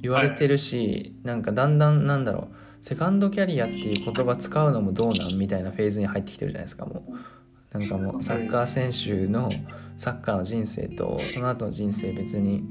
[0.00, 2.84] 言われてるし、なんかだんだんなんだろう。
[2.84, 7.78] セカンドキャリアっていう言葉使うのもどうなんみたいなフェーズに入ってきてるじゃないですかもう。
[7.78, 9.50] なんかもうサッカー選手の
[9.96, 12.64] サッカーの人生とその後の人生別に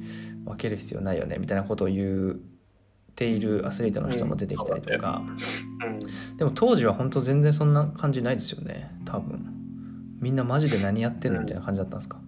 [0.45, 2.35] 分ける必要ないよねみたいなことを言っ
[3.15, 6.37] ているアスリートの人も出てきたりとか、うん。
[6.37, 9.56] でも当時は本当全然そんな感じないですよね多分
[10.19, 12.19] みんなマジで何やってんのみたいな感じだったんですか？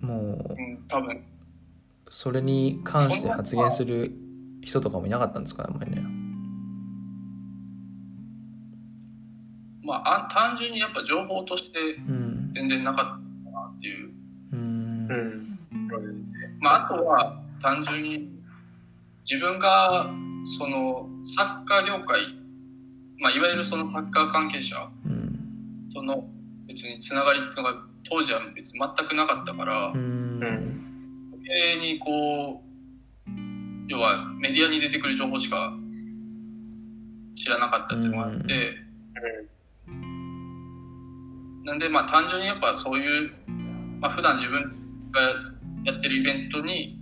[0.00, 1.22] もううん、多分、
[2.10, 4.12] それに関して発言する
[4.62, 5.62] 人とかもいなかったんですか？
[5.64, 6.02] ねあんまりね。
[9.82, 12.52] まあ、あ単純にやっぱ情報としてうん。
[12.54, 14.10] 全然なかったなっていう。
[14.52, 15.08] うん。
[15.10, 15.58] うん。
[16.60, 18.30] まあ、あとは単純に
[19.30, 20.10] 自分が
[20.58, 22.20] そのサッカー業界、
[23.18, 25.23] まあ、いわゆるそのサッカー関係者うん
[25.94, 26.28] との
[26.66, 27.74] 別につながりっていうのが
[28.08, 30.00] 当時は別に全くなかったから、余
[31.44, 32.74] 計にこう
[33.88, 35.72] 要はメディアに出てくる情報しか
[37.36, 38.76] 知らなかったっていうのがあって、
[39.88, 39.90] う
[41.64, 43.30] なんでまあ単純にやっぱそういう、
[44.00, 45.20] まあ普段自分が
[45.84, 46.98] やってるイベントに、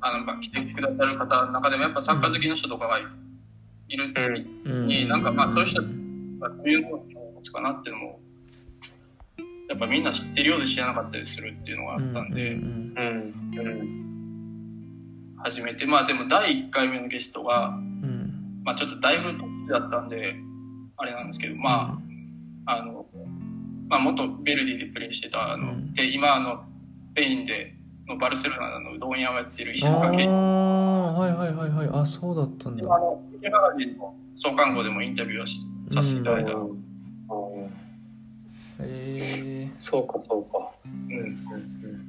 [0.00, 2.98] あの、まあ来てくださる方の中でもやっぱサッカー好きの人とかが
[3.88, 4.12] いる
[4.64, 4.86] うん。
[4.86, 6.03] になんかまあそういう人
[6.48, 8.20] がどういうのを持つかなっていうのも、
[9.68, 14.04] やっぱみんな知ってるようで知らなかったりするっていうのがあったんで、うんうんうん
[15.44, 20.34] 初めて、まあでも第1回目のゲストが、うんまあちょっとだいぶ年だったんで、
[20.96, 21.98] あれなんですけど、ま
[22.66, 23.04] あ、あの、
[23.88, 25.92] まあ元ベルディでプレーしてた、あの、うん。
[25.92, 26.68] で、今あの、ス
[27.14, 27.74] ペインで、
[28.06, 31.88] のバルセロナのうどん屋をやってる石あ塚健あはいはいはいはい。
[31.92, 32.94] あそうだったんだ。
[32.94, 36.52] あの、池マガジンの創刊号でもインタビューをしさせていただいた。
[36.52, 36.76] う
[38.80, 40.70] えそうかそうか。
[40.84, 42.04] うんうんうん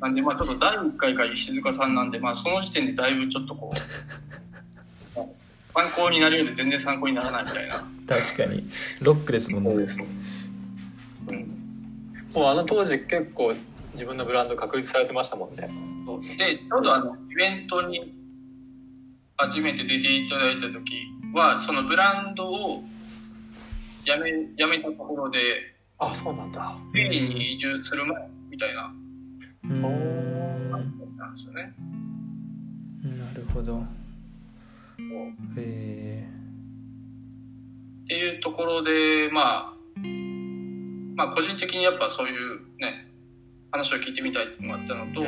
[0.00, 3.76] なんで、まあちょっと第1回が石塚さんなんで、まあその時点でだいぶちょっとこう、
[5.72, 7.76] 参考になるようで全然参考にならないみたいな。
[7.76, 8.68] ー、確かに
[9.00, 11.38] ロックですもんねそうん。
[12.34, 13.54] もうあの当時結構
[13.92, 15.70] 自分のブランド確立されてましたもんね。
[16.04, 18.12] そうで、ちょうどあの、イベントに
[19.36, 22.82] 初めて出ていただいた時は、そのブランドを
[24.04, 25.38] やめ、やめたところで、
[25.98, 26.76] あ、そうなんだ。
[26.90, 28.92] スペインに移住する前みたいな、
[29.64, 31.74] うーんなんですよね。
[33.04, 33.84] なるほど
[35.56, 36.28] え
[38.04, 39.98] っていうところで、まあ、
[41.14, 43.08] まあ個人的にやっぱそういうね、
[43.70, 45.22] 話を聞いてみたいっていうのがあったのと、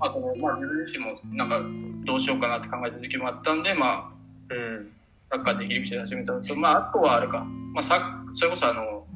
[0.00, 1.60] あと、まあ自分自身もなんか
[2.04, 4.12] どうしようかなって考えた時期もあったんで、ま
[4.50, 4.92] あ、うん。
[5.30, 9.06] サッカーで入り口で始めたのと、まああとはあれか、まあさそれこそあの、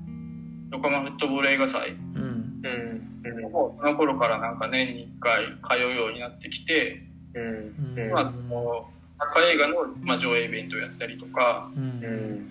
[0.72, 3.10] 横浜フットボール映画祭うんうん。
[3.24, 3.52] うん。
[3.52, 5.46] もその頃からなんか年に1回
[5.78, 7.02] 通うようになってきて、
[7.34, 7.96] うん。
[7.96, 12.50] うんまあ、そのサッカー映画の、まあ、上映イベントをやったりとか、うんうん。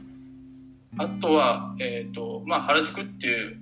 [0.98, 3.60] あとは、えっ、と、まあ、原宿っていう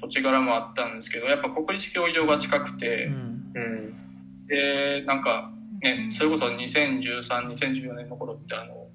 [0.00, 4.46] 土地柄もあったんですけど、やっぱ国立競技場が近くうて、んうん。
[4.46, 8.86] で、なんか、ね、それこそ2013、2014年の頃って、あの、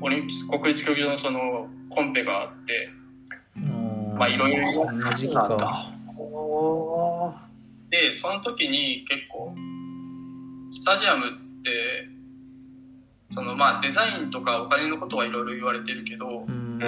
[0.00, 2.90] オリンピ国立競技場のそのコンペがあって、
[4.16, 4.62] まあいろいろ
[7.90, 9.54] で、その時に結構、
[10.72, 11.30] スタジアムっ
[11.62, 12.08] て、
[13.34, 16.78] そのまあデザインとかお金のことはいろいろ言われてるけど、うん。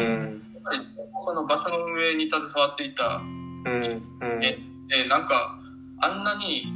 [0.54, 0.80] やっぱり
[1.24, 3.82] その場所の運営に携わっていたうん。
[4.20, 4.44] うん。
[4.44, 4.58] え
[4.88, 5.58] でなんか
[6.00, 6.66] あんなに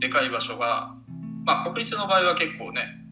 [0.00, 0.93] でかい場所が
[1.44, 3.04] まあ国立の場合は結構ね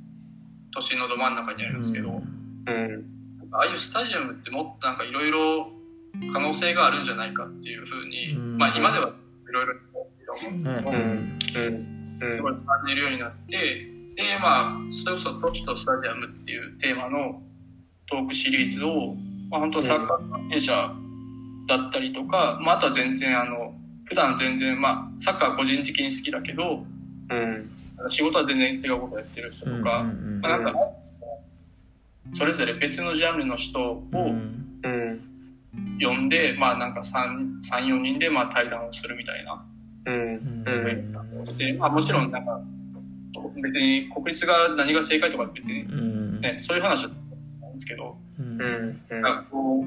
[0.75, 3.05] 都心のど真ん中にあるんですけど、うん。
[3.53, 5.71] ああいうスタジアムってもっとなんかいろいろ
[6.33, 11.39] 可能性があるんじゃないかっていうふうに、うんまあ今ではいろいろ思うんですけどね
[12.19, 12.25] うん。
[12.25, 12.33] うん。
[12.33, 17.43] すごい感じるようになってでまあそれこそ都市とスタジアムっていうテーマの
[18.09, 19.15] トークシリーズを、
[19.51, 20.73] まあ、本当サッカー関係者
[21.69, 26.85] だったりとか、まあ、あとは全然あの普段全然まあサッカーは個人的に好きだけど
[27.31, 27.71] うん。
[28.11, 30.79] 仕事は全然違うことやってる人とか、うんまあ、なんか
[32.35, 34.03] それぞれ別のジャンルの人を。
[36.01, 39.65] 呼んで、まあなんか34人でまあ対談をするみたいな
[40.07, 40.65] うん。
[40.67, 41.57] うん。
[41.57, 42.61] で、まあ、もちろんなんか
[43.63, 47.11] 別に国立が何が正解とか別にうんね、そういう話は
[47.61, 48.59] ないんですけど、うん。
[49.09, 49.85] なんかこう、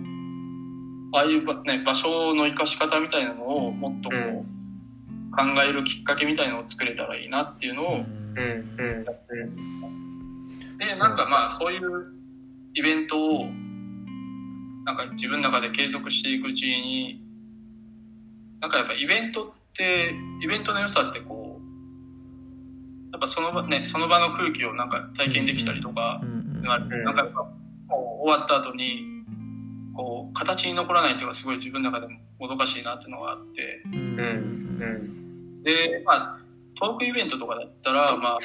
[1.16, 4.55] ああいうば、ね、場所の生かし方みたいなのをもっとこう、うん
[5.36, 8.02] 考えるきっかけみたいなのを作れたらいいなっていうのを、うん。
[8.02, 9.06] うん。
[10.78, 11.82] で、なんかまあそういう
[12.74, 13.46] イベントを、
[14.86, 17.22] なんか自分の中で継続していくうちに、
[18.62, 26.22] なんかやっぱイベントって、イベントの良さってこう、やっぱその場、ね、その場の空気をなんか体験できたりとか、
[26.64, 27.48] なんかやっぱ
[27.90, 29.16] 終わった後に
[29.96, 35.25] こう形に残らないっていうのがすごい自分の中でももどかしいなっていうのがあってうんうん。
[35.66, 35.74] うん。
[35.74, 36.40] でまあ
[36.80, 38.40] トークイベントとかだったらまあ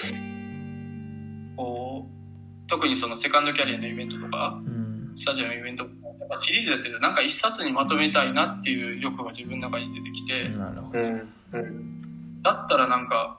[1.56, 11.32] こう特にそのセカンドキャリアのイベントとかうんスタジアムのイベントとかやっぱシリーズやってるとなんか一冊にまとめたいなっていう欲が自分の中に出てきてなるほどうん。
[11.52, 12.42] うん。
[12.42, 13.38] だったらなんか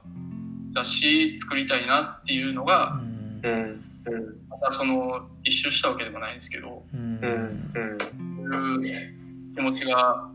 [0.73, 3.85] 雑誌作りたいなっていうのがうんうん。
[4.05, 4.37] うん。
[4.49, 6.83] またその一周したわけでもないんですけど。
[6.93, 7.19] うん。
[7.21, 8.81] そういう
[9.55, 10.29] 気持ちが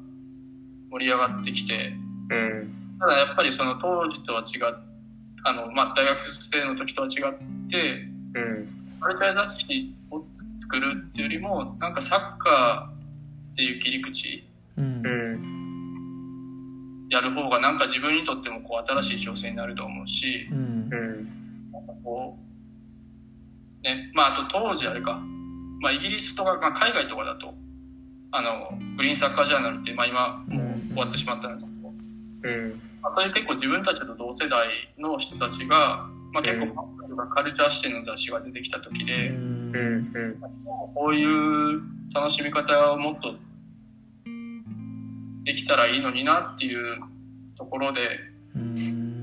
[0.90, 1.92] 盛り上がってきて、
[2.30, 2.75] うん。
[2.98, 4.96] ただやっぱりその当時とは違っ
[5.46, 7.12] あの、まあ、大学生の時とは違っ
[7.70, 8.68] て、うん。
[9.00, 10.24] カルチャー雑誌を
[10.60, 14.44] 作るっていうよりも、なんかサッカーっていう切り口
[14.76, 17.06] うんうん。
[17.10, 21.70] やる方がなんか自分にとってもこう新しい挑戦になると思うし、うんうん。
[21.70, 22.36] なんかこ
[23.80, 25.22] う、ね、まああと当時あれか、
[25.80, 27.54] まあイギリスとか、まあ、海外とかだと、
[28.32, 31.92] あの、グリーンサッカージャーナルって、まあ今もう終わってしまったんですけど、
[32.42, 32.85] うん。
[33.02, 34.68] まあ、それ結構自分たちと同世代
[34.98, 39.56] の人たちが、まあ結構、カルチャー視点の雑誌が出てきた時で。
[40.94, 41.82] こういう
[42.14, 43.34] 楽しみ方をもっと
[45.44, 47.00] できたらいいのになっていう
[47.56, 48.00] ところで、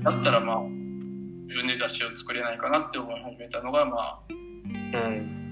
[0.02, 5.43] だったらまあ、自分で雑誌を作れないかなって思い始めたのが、まあ、うん。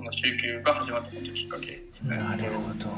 [0.00, 2.16] この週休が始まったきっかけですね。
[2.16, 2.88] なるほど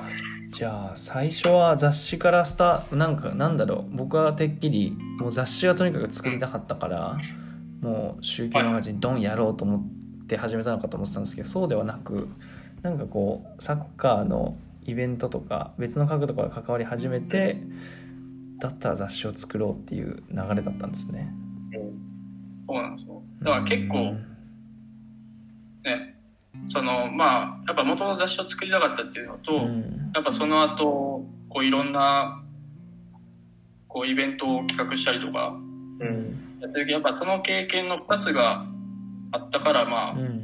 [0.53, 7.17] じゃあ最初は雑誌からスタなんかなんだろう僕はてっきりもう雑誌がとにかく作りたかったから、
[7.81, 12.29] もう週休マガジンドンやろうと思って始めたのかと思ってたんですけどそうではなく
[12.83, 17.57] なんかこうサッカーのイベントとか別の角度から関わり始めて
[18.61, 21.35] だったら雑誌を作ろうっていう流れだったんですね。
[22.69, 23.21] そうなんですよ。
[23.41, 23.97] だから結構、
[25.83, 26.12] ね、
[26.67, 32.45] その、まあ、やっぱ元の雑誌を作りたかったっていうのと、うんやっぱその後、こういろんな、
[33.89, 35.57] こうイベントを企画したりとか、
[36.01, 36.59] うん。
[36.61, 38.67] やってるけど、やっぱその経験の2つが
[39.31, 40.43] あったから、まあ、うん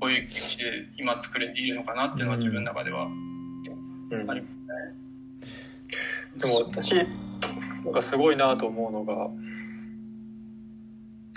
[0.00, 0.64] こういう形で
[0.96, 3.06] 今作れているのかなっていうのは自分の中では。
[3.06, 4.42] うんあり
[6.36, 9.28] でも私なんかすごいなと思うのが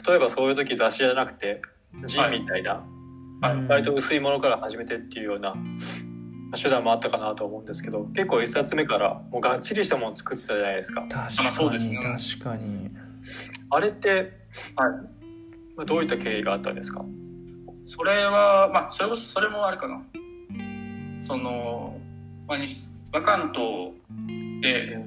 [0.08, 1.62] 例えばそういう時雑誌じゃなくて
[2.06, 3.01] ジンみたいな、はい
[3.42, 5.56] 割と薄いものから始めてっていうような
[6.62, 11.02] 手段もあったかなと思うんですけど結構一冊目からもうがっちりしたものを作ってたじゃないですか。
[11.10, 12.00] 確まあかに、そうですね。
[12.38, 12.88] 確かに。
[13.70, 14.10] あれって、
[14.76, 14.92] はい。
[15.76, 17.06] まあどういった経緯があったんですか？
[17.84, 20.04] それは、まあ、それも、それもあれかな。
[21.24, 21.98] その、
[22.48, 22.68] まあ、に
[23.12, 23.94] バカント
[24.62, 25.00] で、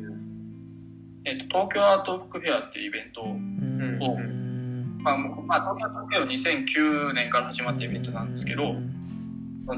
[1.24, 4.43] えっと、東京アートブックフェアっていうイベントを、うんおうん
[5.04, 8.90] まあ、まあ、東京アートブックフェアは2009年から始まったイベントなんですけど、うん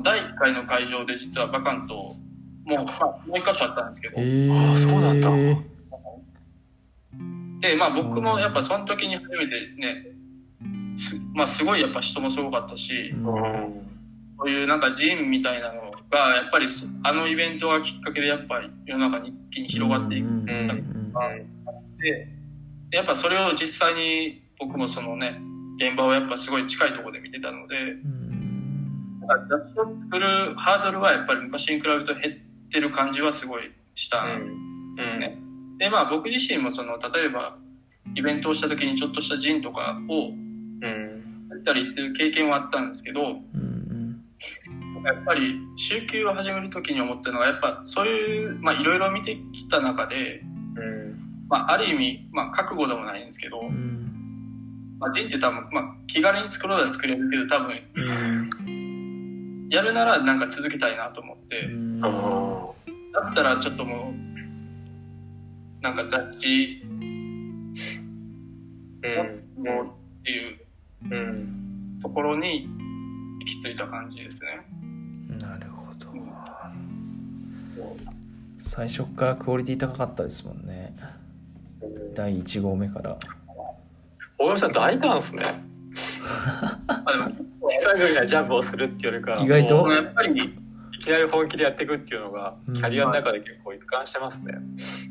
[0.03, 4.71] 第1回の会場で実はバカントもう、まあ、もう一箇所あったんですけど、えー。
[4.73, 5.31] あーそうなんだ。
[7.61, 10.07] で、まあ僕もやっぱその時に初めてね、
[10.99, 13.23] すまあすごいやっぱ人もすごかったし、うん。
[14.37, 20.83] こういうなんかジンみたいなのが、やっぱりそあのイベントがきっかけでやっぱり世の中に一気に広がっていくうんんうん
[21.99, 22.27] で、
[22.91, 25.41] でやっぱそれを実際に僕もそのね、
[25.79, 29.21] 現場をやっぱすごい近いところで見てたので、うん。
[29.21, 35.39] なんか雑誌を作るハードルはやっぱり昔に比べると減ってる感じはすごいしたんですね。
[35.79, 37.59] で、まあ僕自身もその、例えば
[38.15, 44.23] イベントをした時にちょっとしたジンとかをうんやったりっていう経験はあったんですけど、うん。
[45.05, 51.47] やっぱり週休を始める時に思ったのが、やっぱそういう、まあいろいろ見てきた中で、うん。
[51.49, 54.07] まあある意味、まあ覚悟でもないんですけど、うん
[54.99, 58.01] まあジンって多分、まあ気軽に作ろうなら作れるけど、多分う
[58.71, 59.69] ん。
[59.71, 62.01] やるならなんか続けたいなと思って、うん。
[62.03, 62.73] あ
[63.13, 66.83] だったらちょっともう、なんか雑誌
[69.57, 69.87] もう
[70.21, 70.59] っていう
[71.11, 72.69] うんところに
[73.41, 74.67] 行き着いた感じですね。
[75.39, 76.07] なるほど。
[78.59, 80.95] 最初からクオリティ高かったですもんね。
[82.15, 83.19] 第1号目から
[84.39, 85.45] 大神さん大胆ですね
[86.89, 87.31] あでも
[87.69, 89.89] 手探りなジャンプをするっていうよりか意外と？
[89.89, 92.75] やっぱり、いきなり本気でやっていくっていうのがうん。
[92.75, 94.55] キャリアの中で結構一貫してますね。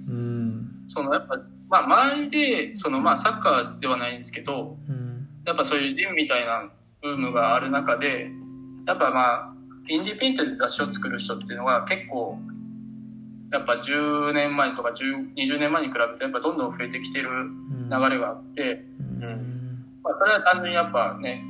[0.08, 0.70] うん。
[0.88, 1.38] そのやっぱ、
[1.70, 5.28] まあ周りで、そのまあサッカーではないんですけど、うん。
[5.46, 6.70] やっぱそういうジムみたいな
[7.02, 8.30] ブームがある中で、
[8.88, 9.54] やっぱまあ、
[9.88, 12.38] インディペンデントで雑誌を作る人っていうのが結構、
[13.52, 18.84] やっぱ10年前とか10 20年前に比べてやっぱどんどん増えてきてるうん流れがあって、
[19.22, 19.86] うん。
[20.04, 21.44] まあそれは単純にやっぱね、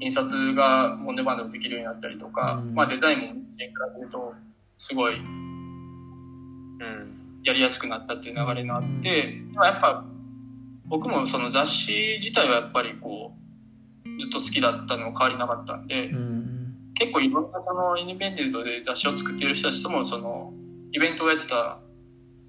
[0.00, 2.74] 印刷がオンデマンドでできるようになったりとか、うん。
[2.74, 4.34] まあデザインも昔に比べると
[4.78, 5.22] すごいうん。
[7.44, 10.04] やりやすくなったっていう流れがあって、まあやっぱ
[10.86, 13.32] 僕もその雑誌自体はやっぱりこ
[14.04, 16.42] う、ずっと好きだったのは変わりなかったんで、うん。
[16.94, 20.52] 結構いろんなそのインディペンデントで雑誌を作ってる人たちともその
[20.92, 21.78] イベントをやってた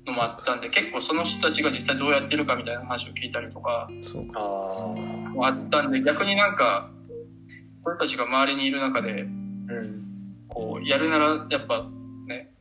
[0.06, 4.40] のもあったんで、結構その人たちが実際どうやってるかみたいな話を聞いたりとかそうか。
[4.40, 5.02] あそうか。
[5.02, 6.90] ーもあったんで、逆になんか、
[7.84, 10.04] この人たちが周りにいる中で、うん
[10.48, 11.86] こう、やるならやっぱ
[12.28, 12.52] ね、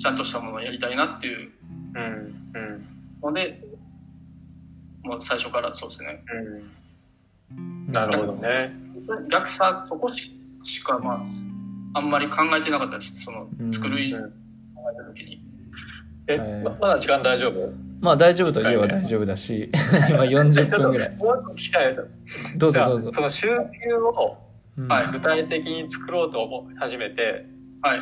[0.00, 1.50] ちゃんとしたものをやりたいなっていう。
[1.94, 2.86] うんうん。
[3.22, 3.62] ので、
[5.02, 6.22] もう最初からそうですね。
[7.50, 7.90] うん。
[7.92, 8.74] なるほどね。
[9.30, 10.32] 逆さ、そこし
[10.62, 11.24] しか、ま
[11.94, 13.14] あ、あんまり考えてなかったです。
[13.22, 13.72] そのう、ん。
[13.72, 14.30] 作る、うん。
[14.30, 14.36] 考
[14.92, 15.42] えた時に。
[16.28, 17.72] えはいままだ時間大丈夫？
[18.00, 19.70] まあ大丈夫と言えば大丈夫だし
[20.08, 21.16] 今40分ぐらい。
[21.16, 21.98] もう一個聞きたいです。
[22.00, 22.06] よ。
[22.56, 23.10] どうぞどうぞ。
[23.12, 24.36] その週休を
[24.76, 24.88] うん。
[24.88, 27.46] はい具体的に作ろうと思い始めて、
[27.82, 28.00] はい。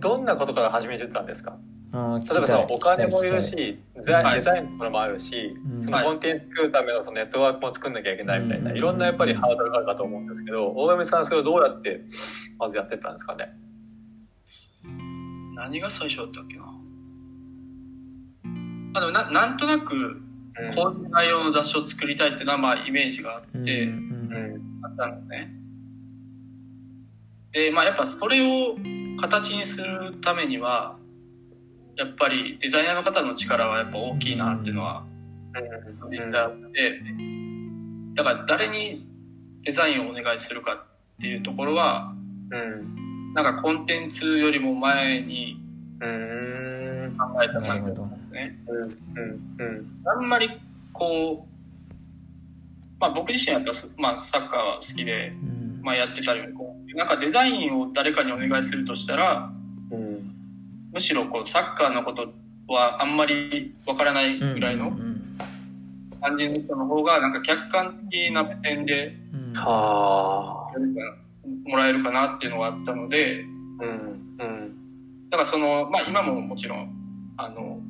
[0.00, 1.56] どんなことから始めてたんですか？
[1.92, 4.34] 例えばさお金もいるしデザイン,、はい。
[4.36, 5.82] デザインのところもあるし、うん。
[5.84, 8.76] そのコンテンツ作るためのそのネットワークも作んなきゃいけないみたいな、うん。
[8.76, 12.02] いろんなやっぱりハードルがあるかと思うんですけど大上さんそれをどうやって
[12.58, 13.52] まずやってったんですかね？
[15.58, 16.72] 何が最初だったっけな？
[18.94, 20.22] あでもななんとなく、
[20.76, 24.84] こういう内容の雑誌を作りたいっていうのは、まあ、イメージがあって、うんうん。
[24.84, 25.52] あったんですね。
[27.52, 28.76] で、まあ、やっぱそれを
[29.20, 30.96] 形にするためには、
[31.96, 35.04] やっぱりデザイナーの方の力はやっぱ大きいなっていうのは
[35.54, 36.10] うん。
[36.10, 37.02] 実際あって、
[38.14, 39.04] だから誰に
[39.64, 42.14] デザインをお願いするかっていうところは、
[42.52, 42.97] うん
[43.34, 45.60] なんかコンテンツよりも前に
[46.00, 48.58] うん考えた感じなるほどですね。
[48.66, 50.48] うんうんあんまり
[50.92, 51.48] こう、
[53.00, 55.80] まあ僕自身はやっぱす、まあ、サッカーは好きで、うん。
[55.82, 59.50] まあ、やってたりうなんかデザインを誰かにお願いするとしたら
[59.90, 60.34] うん。
[60.92, 62.32] むしろこうサッカーのこと
[62.66, 65.38] はあんまりわからないぐらいのうんうん
[66.20, 69.52] 感じの人の方がなんか客観的な目線でうん。
[69.54, 70.78] はあ
[71.64, 75.30] もらえるかなっていうのがあったのでうんうん。
[75.30, 76.94] だからその、まあ、今ももちろん
[77.36, 77.80] あの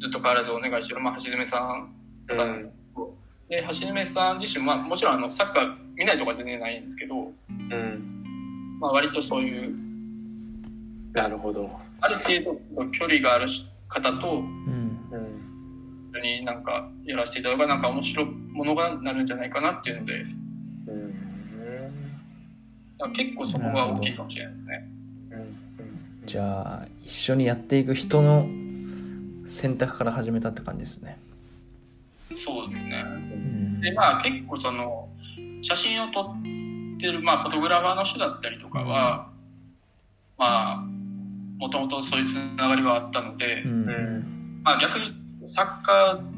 [0.00, 1.94] ずっと変わらずお願いしてる、まあ、橋爪さん
[2.28, 2.70] とか、うん。
[3.48, 8.78] で橋爪さん自身、まあ、もちろんあのサッカー見ないとか全然ないんですけど、うん。
[8.80, 9.74] まあ、割とそういう
[11.12, 11.70] なるほど。
[12.00, 13.46] ある程度距離がある
[13.88, 14.44] 方とうん。
[15.10, 16.10] うん。
[16.12, 20.24] 一緒になんかやらせていただけばなんか面白いものがなるんじゃないかなっていうので
[23.14, 24.88] 結構そこが大きいかもしれないですね。
[25.30, 26.26] うん。
[26.26, 28.46] じゃあ一緒にやっていく人の
[29.46, 31.18] 選択から始めたって感じですね。
[32.34, 33.04] そうですね。
[33.06, 33.80] うん。
[33.80, 35.08] でまあ結構その
[35.62, 39.30] 写真を撮ってる、まあ、フォトグラファーの人だったりとかは
[40.38, 40.84] まあ
[41.58, 43.88] もともとそういうつながりはあったので、うん。
[43.88, 44.36] うん
[44.66, 45.14] まあ、逆に
[45.48, 46.36] サッカー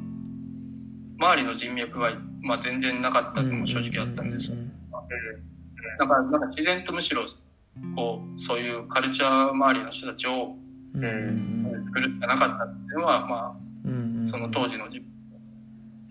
[1.19, 4.57] 周りの人脈は、まあ、全然なかったのも正直あったんですよ。
[5.99, 7.25] だからなんか自然とむしろ
[7.95, 10.57] こうそういうカルチャー周りの人たちを
[10.95, 11.05] うん。
[11.05, 15.01] うん作るしかなかったっていうのは、まうんあ、その当時の自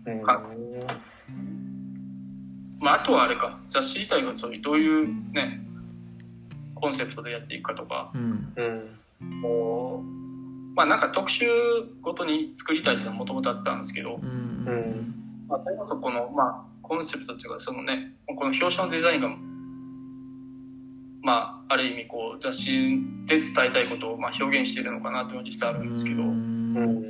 [0.06, 0.42] 分、うんか
[2.80, 3.60] まあ、あとはあれか。
[3.68, 5.62] 雑誌自体がそういうどういうね
[6.76, 8.12] コンセプトでやっていくかとか。
[8.14, 8.54] うん。
[8.56, 9.42] うん。
[9.42, 11.46] こうまあなんか特集
[12.02, 14.24] ごとに作りたいっていうのはもともとあったんですけど、うん。
[14.24, 15.16] うん。
[15.48, 19.30] まあ、それこそこの、まあ、コンセプトっていうかそのねこの表紙のデザインが
[21.28, 22.72] まあある意味こう雑誌
[23.26, 27.04] で伝えたいことをまあ表現してるのかなっていうのは実際あるんですけど、うん。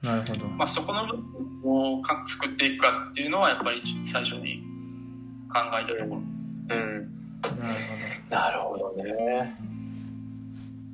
[0.00, 0.46] なるほど。
[0.46, 4.62] まあ、そこの部分をか作っていくかっていうのはやっぱり最初に
[5.52, 6.22] 考えたところ。
[6.70, 7.12] うん。
[8.30, 9.54] なるほなるほどね。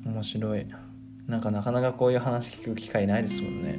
[0.05, 0.67] ど面白い。
[1.29, 3.77] なんかなかなかこういう話聞く機会ないですもんね。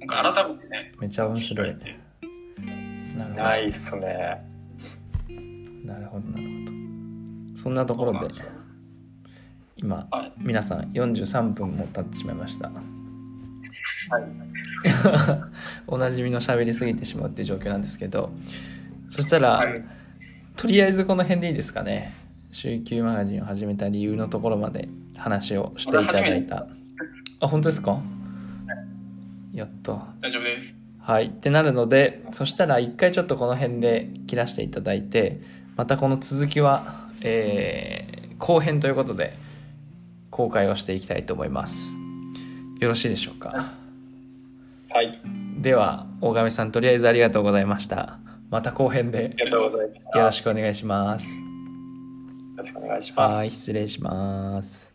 [0.00, 1.68] なんか改めてね、めっちゃ面白い。
[1.68, 3.44] なるほど。
[3.44, 4.49] ないっすね
[5.84, 7.58] なるほどなるほど。
[7.58, 8.28] そんなところで
[9.76, 10.32] 今はい。
[10.38, 12.68] 皆さん43分も経ってしまいました。
[12.68, 14.24] はい。
[15.86, 18.32] おなじみの喋りすぎてしまうっていう状況なんですけど
[19.10, 19.84] そしたら、はい。
[20.56, 22.12] とりあえずこの辺でいいですかね。
[22.52, 26.66] 週休マガジンを始めた理由のところまで話をしていただいた。
[27.40, 28.00] あ本当ですか？
[29.52, 29.92] やった。
[30.20, 30.78] 大丈夫です。
[30.98, 31.26] はい。
[31.26, 35.40] ってなるのでそしたら一回ちょっとこの辺で切らしていただいて
[35.80, 39.32] またこの続きは、えー後編ということで
[40.30, 41.96] 公開をしていきたいと思います。
[42.80, 43.72] よろしいでしょうか？
[44.90, 45.18] はい。
[45.56, 48.18] では大亀さんとりあえずありがとうございました。
[48.50, 51.34] また後編でよろしくお願いします。
[51.34, 51.42] よ
[52.58, 53.36] ろしくお願いします。
[53.36, 54.92] はい失礼します